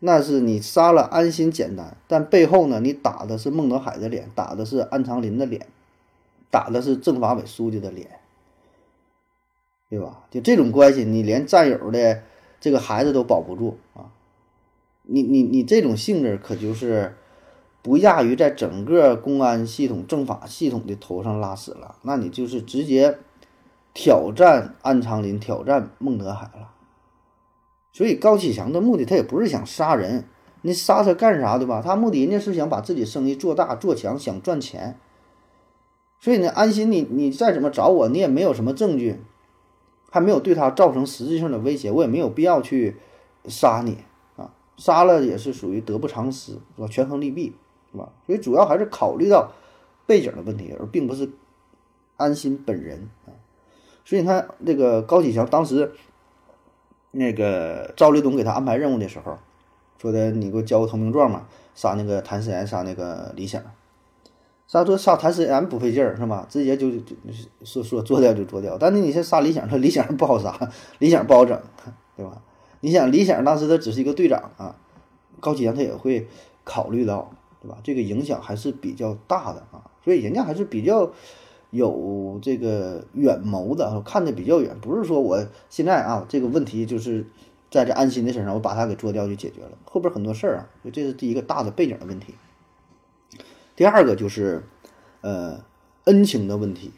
[0.00, 5.66] 那是你杀了安心简单，但背后呢，你打的是孟德海的脸，打的是安长林的脸，
[6.50, 8.20] 打的是政法委书记的脸，
[9.90, 10.24] 对吧？
[10.30, 12.22] 就这种关系，你连战友的
[12.60, 14.10] 这个孩子都保不住啊！
[15.02, 17.14] 你你你这种性质可就是。
[17.82, 23.18] 不亚于在整个公安系统、政法系统的头上拉屎了，那你就是直接
[23.94, 26.72] 挑战安长林，挑战孟德海了。
[27.92, 30.24] 所以高启强的目的，他也不是想杀人，
[30.62, 31.80] 你杀他干啥，对吧？
[31.82, 34.98] 他目的人家是想把自己生意做大做强，想赚钱。
[36.20, 39.20] 所以呢，安心，你你再怎么找我，你也没有什么证据，
[40.10, 42.96] 还没有对他造成实质性的威胁，我也没有必要去
[43.46, 43.98] 杀你
[44.36, 44.52] 啊。
[44.76, 46.86] 杀了也是属于得不偿失，是吧？
[46.88, 47.54] 权衡利弊，
[47.92, 48.08] 是吧？
[48.26, 49.52] 所以主要还是考虑到
[50.06, 51.30] 背景的问题，而并不是
[52.16, 53.32] 安心本人啊。
[54.04, 55.92] 所以你看，这个高启强当时。
[57.10, 59.38] 那个赵立东给他安排任务的时候，
[59.96, 63.62] 说的你给我交个投名状嘛，杀那个谭思妍，杀那个李想，
[64.66, 66.46] 杀说杀谭思妍不费劲儿是吧？
[66.50, 67.16] 直接就就
[67.64, 68.76] 说说做掉就做掉。
[68.78, 70.70] 但是你先杀李想，他李想不好杀，
[71.00, 71.58] 李想不好整，
[72.14, 72.42] 对吧？
[72.80, 74.76] 你想李想当时他只是一个队长啊，
[75.40, 76.28] 高启强他也会
[76.62, 77.32] 考虑到，
[77.82, 81.12] 这个影响还是比较大的啊，所以人家还是比较。
[81.70, 87.26] 有这个远谋的，看的比较远，不是说我现在啊这个问题就是
[87.70, 89.72] 在这安心的身上，我把他给做掉就解决了。
[89.84, 92.36] 后边很多事儿啊，这是第一个大的背景的问题。
[93.76, 94.64] 第二个就是
[95.20, 95.62] 呃
[96.04, 96.90] 恩情的问题，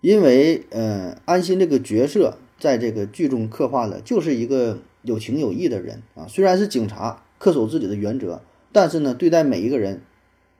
[0.00, 8.40] 因为呃安心这个角色在这个剧中刻画的就是一个有情有义的人啊，虽然是警察，恪守自己的原则，
[8.72, 10.02] 但是呢对待每一个人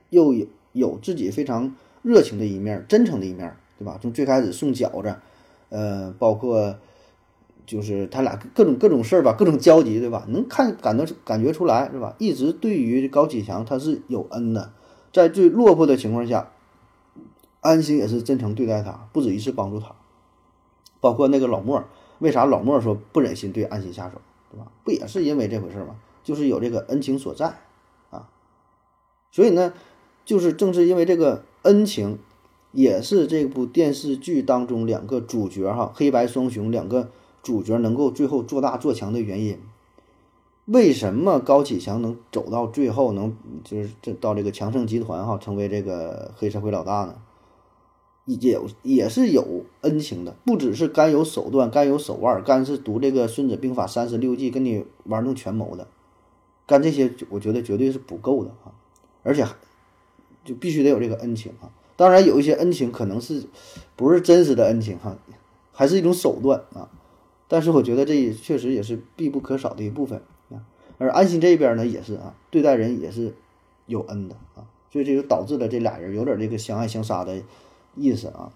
[0.09, 1.75] 又有有自己非常。
[2.01, 3.99] 热情的一面，真诚的一面，对吧？
[4.01, 5.13] 从最开始送饺子，
[5.67, 6.77] 呃，包括
[7.65, 10.23] 就是他俩各种各种事儿吧，各种交集，对吧？
[10.29, 12.15] 能看感到感觉出来，是吧？
[12.17, 14.71] 一直对于高启强他是有恩的，
[15.11, 16.53] 在最落魄的情况下，
[17.59, 19.93] 安心也是真诚对待他，不止一次帮助他。
[21.01, 21.83] 包括那个老莫，
[22.19, 24.71] 为啥老莫说不忍心对安心下手，对吧？
[24.85, 25.97] 不也是因为这回事吗？
[26.23, 27.59] 就是有这个恩情所在。
[29.31, 29.73] 所以呢，
[30.25, 31.43] 就是正是因为这个。
[31.63, 32.17] 恩情，
[32.71, 37.09] 也是这部电视剧当中两个主角哈，黑白双雄两个
[37.43, 39.59] 主角能够最后做大做强的原因。
[40.63, 47.15] 为什么高启强能走到最后，能就是这到这个强盛集团哈，成为这个黑社会老大呢？
[48.23, 55.89] 也也是有恩情的，不只是干有手段，干有手腕，干是读这个《孙子兵法》三十六计，跟你玩弄权谋的，
[56.65, 58.71] 干这些我觉得绝对是不够的啊，
[59.23, 59.45] 而且。
[60.45, 61.69] 就必须得有这个恩情啊！
[61.95, 63.43] 当然，有一些恩情可能是
[63.95, 65.15] 不是真实的恩情哈，
[65.73, 66.89] 还是一种手段啊。
[67.47, 70.63] 但是我觉得这也确实也是必不可少的一部分啊。
[70.97, 73.35] 而安心这边呢，也是啊，对待人也是
[73.85, 77.43] 有恩的啊，所以这就导致了这俩人有点这个相爱相杀的
[77.95, 78.51] 意思啊。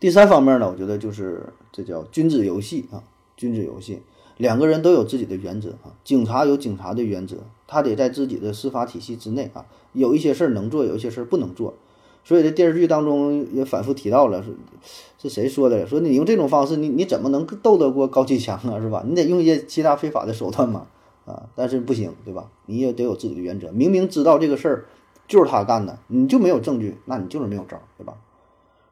[0.00, 3.02] 第三方面呢，我觉得就是这叫君子游戏啊，
[3.36, 4.02] 君子游戏。
[4.38, 11.74] 两个人都有自己的原则啊，警察有警察的原则，他得在自己的司法体系之内啊，有一些事儿能做，有一些事儿不能做。
[12.24, 14.50] 所以这电视剧当中也反复提到了，是
[15.18, 15.86] 是谁说的？
[15.86, 18.80] 说你用这种方式，你你怎么能斗得过高启强啊？
[18.80, 19.02] 是吧？
[19.06, 20.86] 你得用一些其他非法的手段嘛
[21.24, 21.48] 啊！
[21.56, 22.48] 但是不行，对吧？
[22.66, 23.72] 你也得有自己的原则。
[23.72, 24.84] 明明知道这个事儿
[25.26, 28.14] 就是他干的，你就没有证据，那你就是没有招，对吧？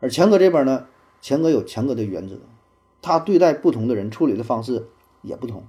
[0.01, 0.87] 而强哥这边呢，
[1.21, 2.37] 强哥有强哥的原则，
[3.01, 4.87] 他对待不同的人处理的方式。
[5.27, 5.63] 也不同，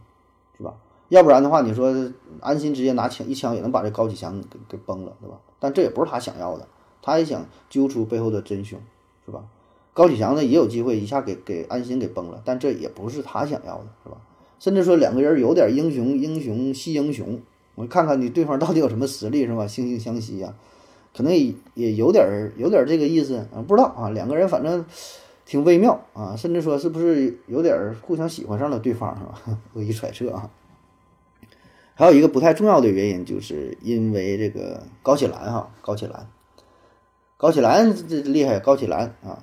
[0.57, 0.73] 是吧？
[1.09, 1.93] 要不然的话，你说
[2.41, 5.37] 安心直接拿枪一枪也能把这高启强给给崩了，对吧？
[5.57, 6.67] 但这也不是他想要的，
[7.01, 8.77] 他也想揪出背后的真凶，
[9.25, 9.43] 是吧？
[9.93, 14.17] 高启强呢也有机会一下给给安心给崩了，但这也不是他想要的，是吧？
[14.59, 17.39] 甚至说两个人有点英雄英雄惜英雄，
[17.75, 19.63] 我看看你对方到底有什么实力，是吧？
[19.63, 20.53] 惺惺相惜呀，
[21.15, 24.85] 可能也也有点有点这个意思啊，不知道啊，两个人反正。
[25.47, 29.57] 挺微妙啊，甚至说是不是有点互相喜欢上了对方是吧？
[29.71, 30.51] 我一揣测啊。
[31.95, 36.27] 还有一个不太重要的原因，就是因为这个高启兰哈，高启兰，
[37.38, 39.41] 高启兰这厉害，高启兰啊，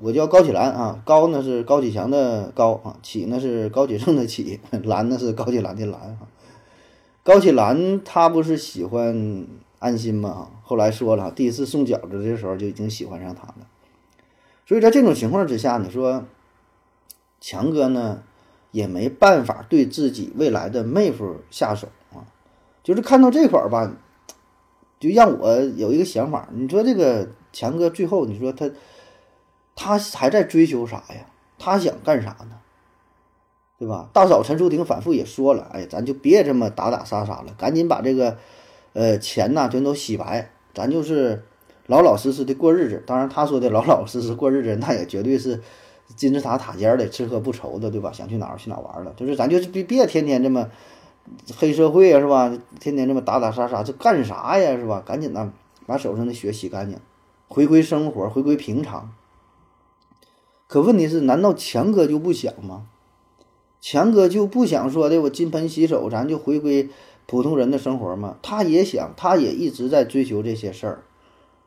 [0.00, 6.26] 我叫高启兰啊，高呢是高启强的高啊，启呢是高启盛的启，兰呢是高启兰的兰哈。
[7.22, 9.46] 高启兰他不是喜欢
[9.78, 10.48] 安心吗？
[10.62, 13.67] 后来说了，第一次送饺子的时候就已经喜欢上他了。
[14.68, 16.26] 所以在这种情况之下，你说
[17.40, 18.22] 强哥呢
[18.70, 22.28] 也没办法对自己未来的妹夫下手啊，
[22.84, 23.90] 就是看到这块儿吧，
[25.00, 26.50] 就让我有一个想法。
[26.52, 28.70] 你说这个强哥最后，你说他
[29.74, 31.24] 他还在追求啥呀？
[31.58, 32.60] 他想干啥呢？
[33.78, 34.10] 对吧？
[34.12, 38.36] 大嫂陈淑婷反复也说了，哎，咱就别这么打打杀杀了，赶紧把这个
[38.92, 41.42] 呃钱呐全都洗白，咱就是。
[41.88, 45.62] 老老实实的过日子，当然他说的老老实实过日子，那也绝对是
[46.14, 48.12] 金字塔塔尖的，吃喝不愁的，对吧？
[48.12, 50.68] 想去哪儿去哪儿玩了，就是咱就是别别天天这么
[51.56, 52.56] 黑社会啊，是吧？
[52.78, 55.02] 天天这么打打杀杀，这干啥呀，是吧？
[55.04, 55.50] 赶紧的
[55.86, 56.98] 把手上的血洗干净，
[57.48, 59.10] 回归生活，回归平常。
[60.66, 62.86] 可问题是，难道强哥就不想吗？
[63.80, 66.90] 强哥就不想说的，我金盆洗手，咱就回归
[67.24, 68.36] 普通人的生活吗？
[68.42, 71.02] 他也想，他也一直在追求这些事儿，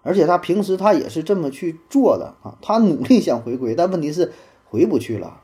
[0.03, 2.57] 而且他平时他也是这么去做的啊。
[2.61, 4.31] 他努力想回归，但问题是
[4.69, 5.41] 回不去了。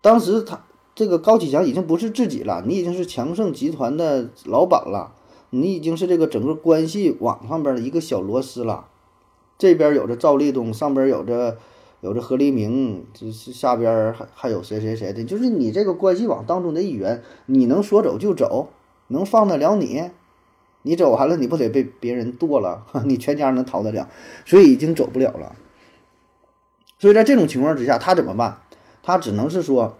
[0.00, 5.12] 当时他这个高启强已经不是自己了，你已经是强盛集团的老板了，
[5.50, 8.86] 你已经是这个整个关系网上边的一个小螺丝了。
[9.58, 11.58] 这边有着赵立东，上边有着。
[12.02, 18.68] 有着何黎明，这是下边还还有谁谁谁的，就是你这个关系网当中的一员，你能说走就走，
[19.08, 20.10] 能放得了你？
[20.86, 22.86] 你走完了，你不得被别人剁了？
[23.04, 24.08] 你全家能逃得了？
[24.44, 25.56] 所以已经走不了了。
[26.98, 28.62] 所以在这种情况之下，他怎么办？
[29.02, 29.98] 他只能是说，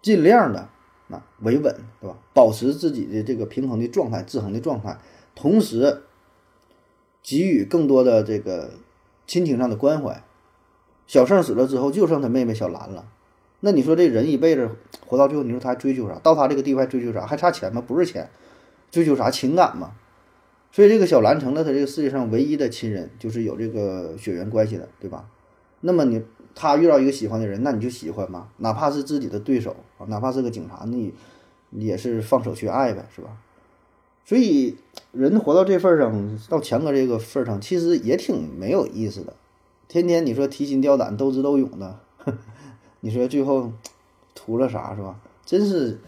[0.00, 0.68] 尽量的
[1.10, 2.16] 啊维稳，对吧？
[2.32, 4.98] 保持自己的这个平衡的状态、制衡的状态，
[5.34, 6.04] 同时
[7.22, 8.70] 给予更多的这个
[9.26, 10.24] 亲情上的关怀。
[11.06, 13.04] 小胜死了之后，就剩他妹妹小兰了。
[13.60, 14.70] 那你说这人一辈子
[15.06, 16.18] 活到最后，你说他还追求啥？
[16.22, 17.26] 到他这个地位还追求啥？
[17.26, 17.84] 还差钱吗？
[17.86, 18.30] 不是钱，
[18.92, 19.28] 追求啥？
[19.28, 19.90] 情感嘛。
[20.70, 25.28] 所以这个小兰成了他这个世界上唯一的亲人，就是有这个血缘关系的，对吧？
[25.80, 26.22] 那么你
[26.54, 31.12] 他遇到一个喜欢的人，那你就喜欢嘛，哪怕是自己的对手啊，哪怕是个警察，你
[31.72, 33.36] 也是放手去爱呗，是吧？
[34.24, 34.76] 所以
[35.10, 39.34] 人活到这份上，到强哥这个份上，其实也挺没有意思的。
[39.88, 41.98] 天天你说提心吊胆、斗智斗勇的，
[43.00, 43.72] 你说最后
[44.34, 45.20] 图了啥是吧？
[45.44, 45.98] 真是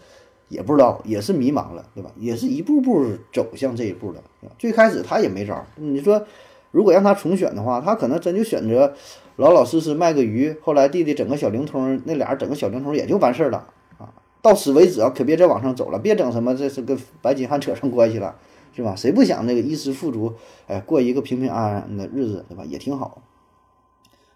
[0.47, 2.11] 也不知道，也是迷茫了，对吧？
[2.17, 4.21] 也是一步步走向这一步的。
[4.59, 6.23] 最开始他也没招，你说
[6.71, 8.93] 如果让他重选的话，他可能真就选择
[9.37, 10.55] 老老实实卖个鱼。
[10.61, 13.67] 后来弟弟整个小灵通，那俩人整个小灵通也就完事儿了
[13.97, 14.13] 啊。
[14.41, 18.35] 到此为止啊，可别再往上走了，别整什么这是跟白金汉扯上关系了，
[18.75, 18.95] 是吧？
[18.95, 20.33] 谁不想那个衣食富足，
[20.67, 22.63] 哎，过一个平平安安的日子，对吧？
[22.65, 23.21] 也挺好。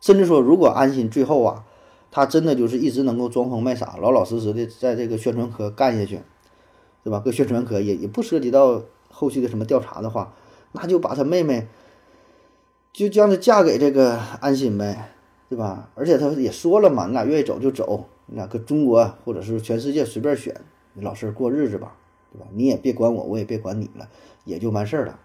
[0.02, 1.66] 甚至说，如果安心最后啊，
[2.12, 6.20] 他真的就是一直能够装疯卖傻、老老实实的在这个宣传科干下去，
[7.04, 7.20] 对吧？
[7.20, 10.34] 搁宣传科也也不涉及到后续的什么调查的话，
[10.72, 11.68] 那就把他妹妹
[12.92, 15.12] 就让他嫁给这个安心呗，
[15.50, 15.90] 对吧？
[15.96, 20.60] 而且他也说了嘛，你俩愿意走就走，你俩搁中国或者是全世界随便选，
[20.94, 21.96] 你老实过日子吧，
[22.32, 22.48] 对吧？
[22.54, 24.10] 你也别管我，我也别管你了，
[24.46, 25.20] 也就完事儿了。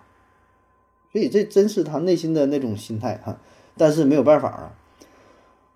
[1.12, 3.38] 所以这真是他内心的那种心态哈。
[3.76, 4.72] 但是没有办法啊，《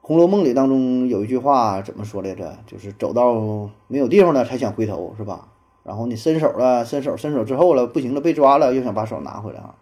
[0.09, 2.57] 红楼梦》里当中有一句话怎么说来着？
[2.67, 5.49] 就是走到没有地方了才想回头，是吧？
[5.85, 9.75] 然后你伸手了，伸手伸手之后了，不行了，被抓了，又想把手拿回来啊，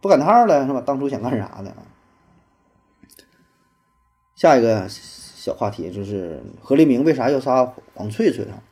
[0.00, 0.80] 不赶趟了，是吧？
[0.80, 1.74] 当初想干啥的？
[4.34, 8.62] 下一个小话题就是何立明为啥要杀黄翠翠啊？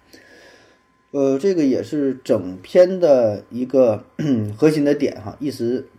[1.11, 4.03] 呃，这个也是整篇的一个
[4.57, 5.91] 核心的点哈，一直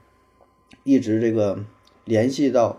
[0.83, 1.59] 一直这个。
[2.05, 2.77] 联系到，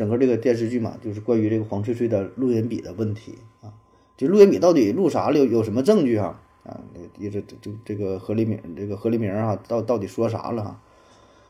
[0.00, 3.68] 整个这个电视剧嘛，就是关于这个黄翠翠的录音笔的问题啊，
[4.16, 5.38] 就录音笔到底录啥了？
[5.38, 6.40] 有什么证据哈？
[6.64, 6.80] 啊，
[7.20, 10.80] 这这这这个何立明，这个何立明啊，到到底说啥了哈？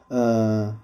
[0.09, 0.77] 嗯，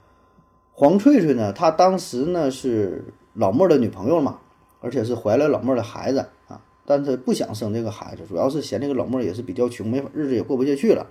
[0.75, 4.39] 黄翠翠呢，她当时呢是老莫的女朋友嘛，
[4.81, 11.05] 而且是怀了老莫的孩子啊，但是不想生这个孩子，主要是嫌这个老莫也是比较穷，没法日子也过不下去了。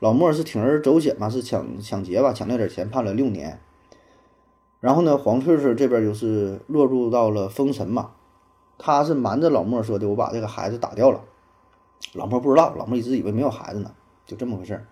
[0.00, 3.60] 老莫是铤而走险嘛，是抢抢劫吧，抢那点钱，判了六年。
[4.82, 8.10] 然后呢，黄翠翠这边就是落入到了封神嘛，
[8.78, 11.20] 他是瞒着老莫说的，我把这个孩子打掉了，
[12.14, 13.92] 老莫不知道，老莫一直以为没有孩子呢，
[14.26, 14.84] 就这么回事儿。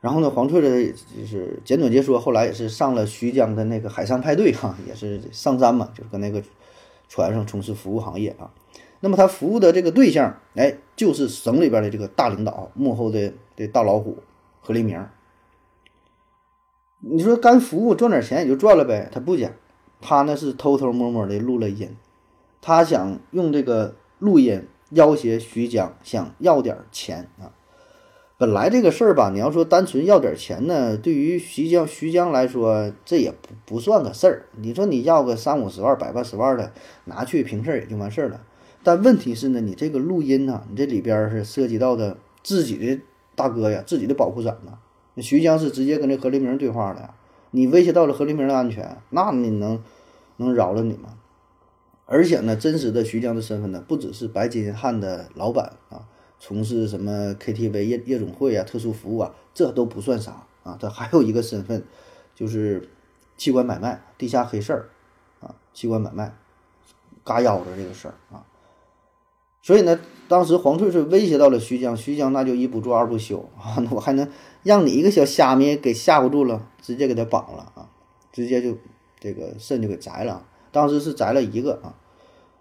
[0.00, 6.42] 然后呢，黄翠翠就是简短截说，后来也是上了徐江的那个海上派对哈，也是上山嘛，就是跟那个
[7.06, 8.50] 船上从事服务行业啊。
[9.00, 14.16] 那么他服务的这个对象，哎，就是省里边的这个大领导，幕后的这大老虎
[14.62, 15.04] 何立明。
[17.04, 19.50] 你说干服务赚点钱也就赚了呗，他不讲，
[20.00, 21.96] 他那是偷偷摸摸的录了音，
[22.60, 27.50] 他想用这个录音要挟徐江，想要点钱啊。
[28.38, 34.46] 本来这个事儿吧，你要说单纯要点钱呢，对于徐江徐江来说，这也不不算个事儿。
[34.56, 36.72] 你说你要个三五十万、百八十万的，
[37.06, 38.40] 拿去平事儿也就完事儿了。
[38.84, 43.00] 但问题是呢，你这个录音呢，你这里边是涉及到的自己的
[43.34, 44.78] 大哥呀，自己的保护伞呢。
[45.16, 47.12] 徐江是直接跟这何黎明对话的，
[47.50, 49.82] 你威胁到了何黎明的安全，那你能
[50.36, 51.18] 能饶了你吗？
[52.06, 56.08] 而且呢，真实的徐江的身份呢，不只是白金汉的老板啊，
[56.38, 61.84] 从事什么 KTV 夜夜总会啊、特殊服务啊，这都不算啥啊，他还有一个身份，
[62.34, 62.88] 就是
[63.36, 64.88] 器官买卖、地下黑市儿
[65.40, 66.34] 啊，器官买卖、
[67.24, 68.44] 嘎腰子这个事儿啊。
[69.62, 74.28] 所以呢，当时黄翠翠威胁到了徐江，徐江那就一不做二不休啊， 那我还能
[74.62, 77.88] 让你一个小虾米给吓唬住了，直接给他绑了啊，
[78.32, 78.76] 直接就
[79.18, 80.46] 这个肾就给摘了。
[80.70, 81.94] 当时是摘了一个啊。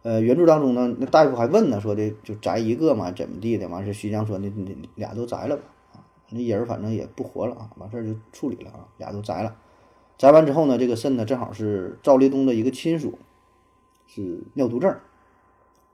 [0.04, 3.68] 呃，原著当中呢，那大夫还问呢，说的就摘一个嘛，怎么地的？
[3.68, 9.56] 完事徐江说那那俩都摘了吧，啊，那人反正也不活了啊，完事儿就处理了啊，俩都摘了。
[10.18, 13.20] 摘完之后呢，这个肾呢正好是赵立东的一个亲属，
[14.08, 14.98] 是尿毒症，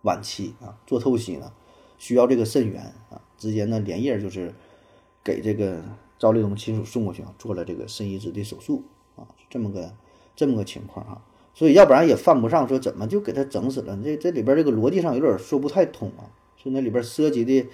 [0.03, 1.51] 晚期啊，做透析呢
[1.97, 4.55] 需要这个肾源啊，直接呢连夜就是
[5.23, 5.83] 给这个
[6.17, 8.83] 赵立东亲属送过去啊，做了这个肾移植的手术
[9.15, 9.93] 啊，这么个
[10.35, 11.21] 这么个情况啊。
[11.53, 16.29] 所以要不然也犯不上说怎么就给他整死了，这这里边这个逻辑上有点说不太通啊。
[16.55, 17.67] 所以那里边涉及的，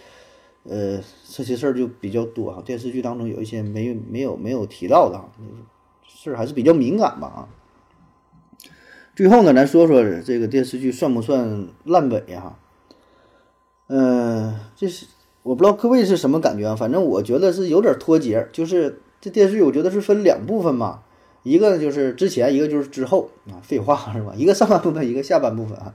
[0.64, 2.62] 呃，这些事儿就比较多哈。
[2.62, 5.22] 电视剧当中有一些没没有没有提到的
[6.06, 7.50] 事儿，还是比较敏感吧啊。
[9.16, 12.58] 最后呢，咱说说这个电视剧算不算烂尾哈？
[13.88, 15.06] 嗯，这是
[15.44, 18.48] 我不知道各位是什么感觉啊，反正我觉得是有点脱节。
[18.52, 21.02] 就是这电视剧，我觉得是分两部分嘛。
[21.44, 24.34] 一个就是之前，一个就是之后啊，废话是吧？
[24.36, 25.94] 一个上半部分，一个下半部分啊。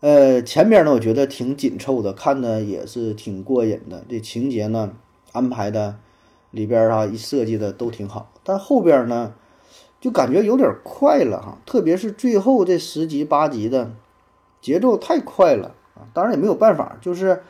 [0.00, 4.02] 呃，前边呢，我觉得挺紧凑的，看的也是挺过瘾的。
[4.08, 4.92] 这情节呢，
[5.32, 5.96] 安排的
[6.50, 8.32] 里边啊，一设计的都挺好。
[8.42, 9.34] 但后边呢，
[10.00, 13.90] 就感觉有点快了哈，特别是最后这十集八集的
[14.62, 16.08] 节奏太快了啊。
[16.14, 17.42] 当然也没有办法，就是，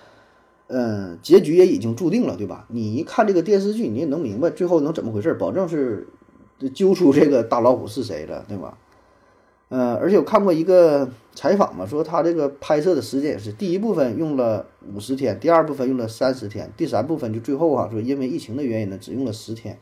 [0.69, 2.67] 嗯，结局也已经注定了，对吧？
[2.69, 6.09] 你一看这个电视剧，你也能明白最后能怎么回事，保证是。
[6.73, 8.79] 揪出这个大老虎是谁了，对吧？
[9.69, 14.65] 嗯，而且我看过一个采访嘛，说他这个拍摄的时间也是，第一部分用了
[14.95, 19.79] 五十天，第二部分用了三十天，第三部分就最后啊，说因为疫情的原因呢，只用了十天，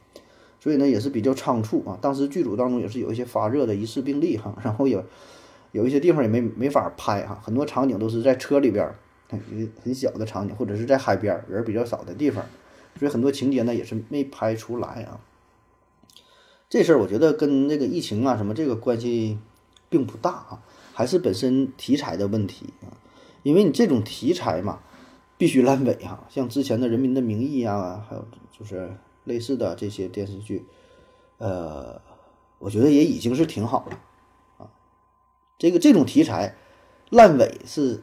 [0.59, 1.97] 所以呢也是比较仓促啊。
[2.01, 5.05] 当时剧组当中也是有一些发热的，疑似病例哈，然后有
[5.71, 8.93] 有一些地方也没没法拍哈，很多场景都是在车里边，
[9.51, 12.45] 一个很小的场景，或者是在海边人比较少的地方，
[12.99, 15.21] 所以很多情节呢也是没拍出来啊。
[16.69, 19.39] 这事儿我觉得跟那个疫情啊什么这个关系
[19.89, 20.63] 并不大啊，
[20.93, 22.97] 还是本身题材的问题啊。
[23.43, 24.81] 因为你这种题材嘛，
[25.37, 26.27] 必须烂尾哈。
[26.31, 30.65] 像之前的《人民的名义》啊，还有就是类似的这些电视剧，
[31.37, 32.01] 呃，
[32.59, 33.99] 我觉得也已经是挺好了
[34.57, 34.71] 啊。
[35.59, 36.57] 这个这种题材
[37.11, 38.03] 烂尾是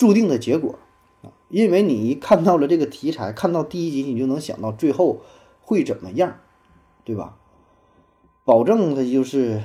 [0.00, 0.78] 注定的结果
[1.22, 5.20] 啊，因为你一看到了这个题材，看到第一集，你就能想到最后
[5.60, 6.38] 会怎么样，
[7.04, 7.36] 对吧？
[8.46, 9.62] 保证它就是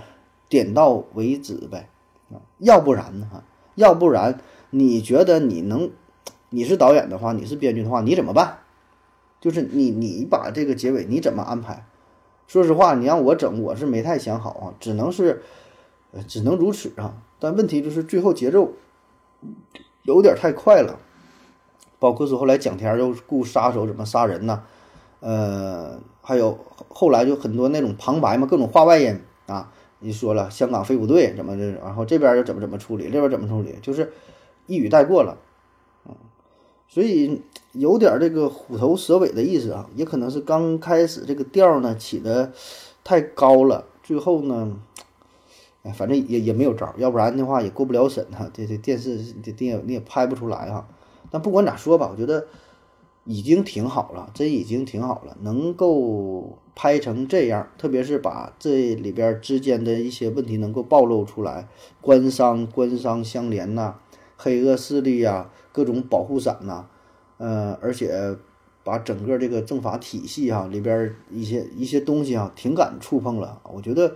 [0.50, 1.88] 点到为止呗，
[2.30, 3.44] 啊，要不然呢？
[3.76, 5.90] 要不然你觉得你能，
[6.50, 8.60] 你是导演的话，你是编剧的话，你怎么办？
[9.40, 11.88] 就是你你把这个结尾你怎么安排？
[12.46, 15.44] 说实话，你让我整，我是没太想好啊，只能是，
[16.28, 17.24] 只能如此啊。
[17.40, 18.74] 但问题就是最后节奏
[20.06, 20.98] 有点太快了，
[22.00, 24.64] 包括说后来蒋天又雇杀手怎么杀人呢？
[25.20, 26.00] 呃。
[26.28, 26.58] 还有
[26.90, 29.72] 后来就很多那种旁白嘛，各种话外音啊。
[30.00, 34.12] 你说了香港飞虎队怎么的，然后这边又怎么怎么处理，那边怎么处理，就是
[34.66, 35.38] 一语带过了，
[36.04, 36.18] 啊，
[36.88, 37.44] 所以
[37.74, 39.88] 有点这个虎头蛇尾的意思啊。
[39.94, 42.52] 也可能是刚开始这个调呢起的
[43.04, 44.76] 太高了，最后呢，
[45.94, 48.50] 反正也也没有招，要不然的话也过不了审哈。
[48.54, 50.88] 这这电视这电影你也拍不出来哈。
[51.30, 52.46] 但不管咋说吧，我觉得。
[53.28, 61.68] 已经挺好了，这已经挺好了，能够拍成这样，特别是把这里边之间的一些问题能够暴露出来，
[62.02, 63.96] 官商官商相连呐，
[64.38, 66.86] 黑恶势力呀，各种保护伞呐，
[67.40, 68.38] 呃，而且
[68.84, 74.16] 把整个这个政法体系哈里边一些一些东西啊，挺敢触碰了，我觉得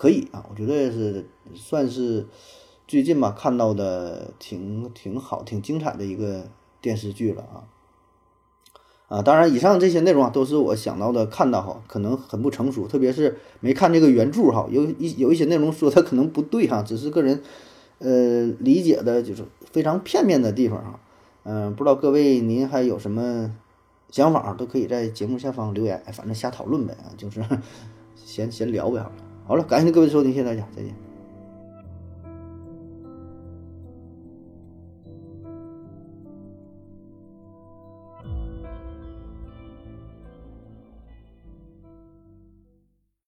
[0.00, 2.26] 可以啊，我觉得是算是
[2.88, 6.48] 最近吧看到的挺挺好、挺精彩的一个
[6.80, 7.68] 电视剧了啊。
[9.08, 17.42] 啊，当然，以上这些内容啊，都是我想到的，看到哈，可能很不成熟，特别是没看这个原著哈，有一有一些内容说它可能不对哈，只是个人，
[17.98, 21.00] 呃，理解的就是非常片面的地方哈，
[21.42, 23.54] 嗯，不知道各位您还有什么
[24.08, 27.44] 想法，都可以在节目下方留言，反正瞎讨论呗，就是
[28.16, 29.04] 闲闲聊呗，
[29.44, 31.09] 好了，感谢各位收听，谢谢大家，再见。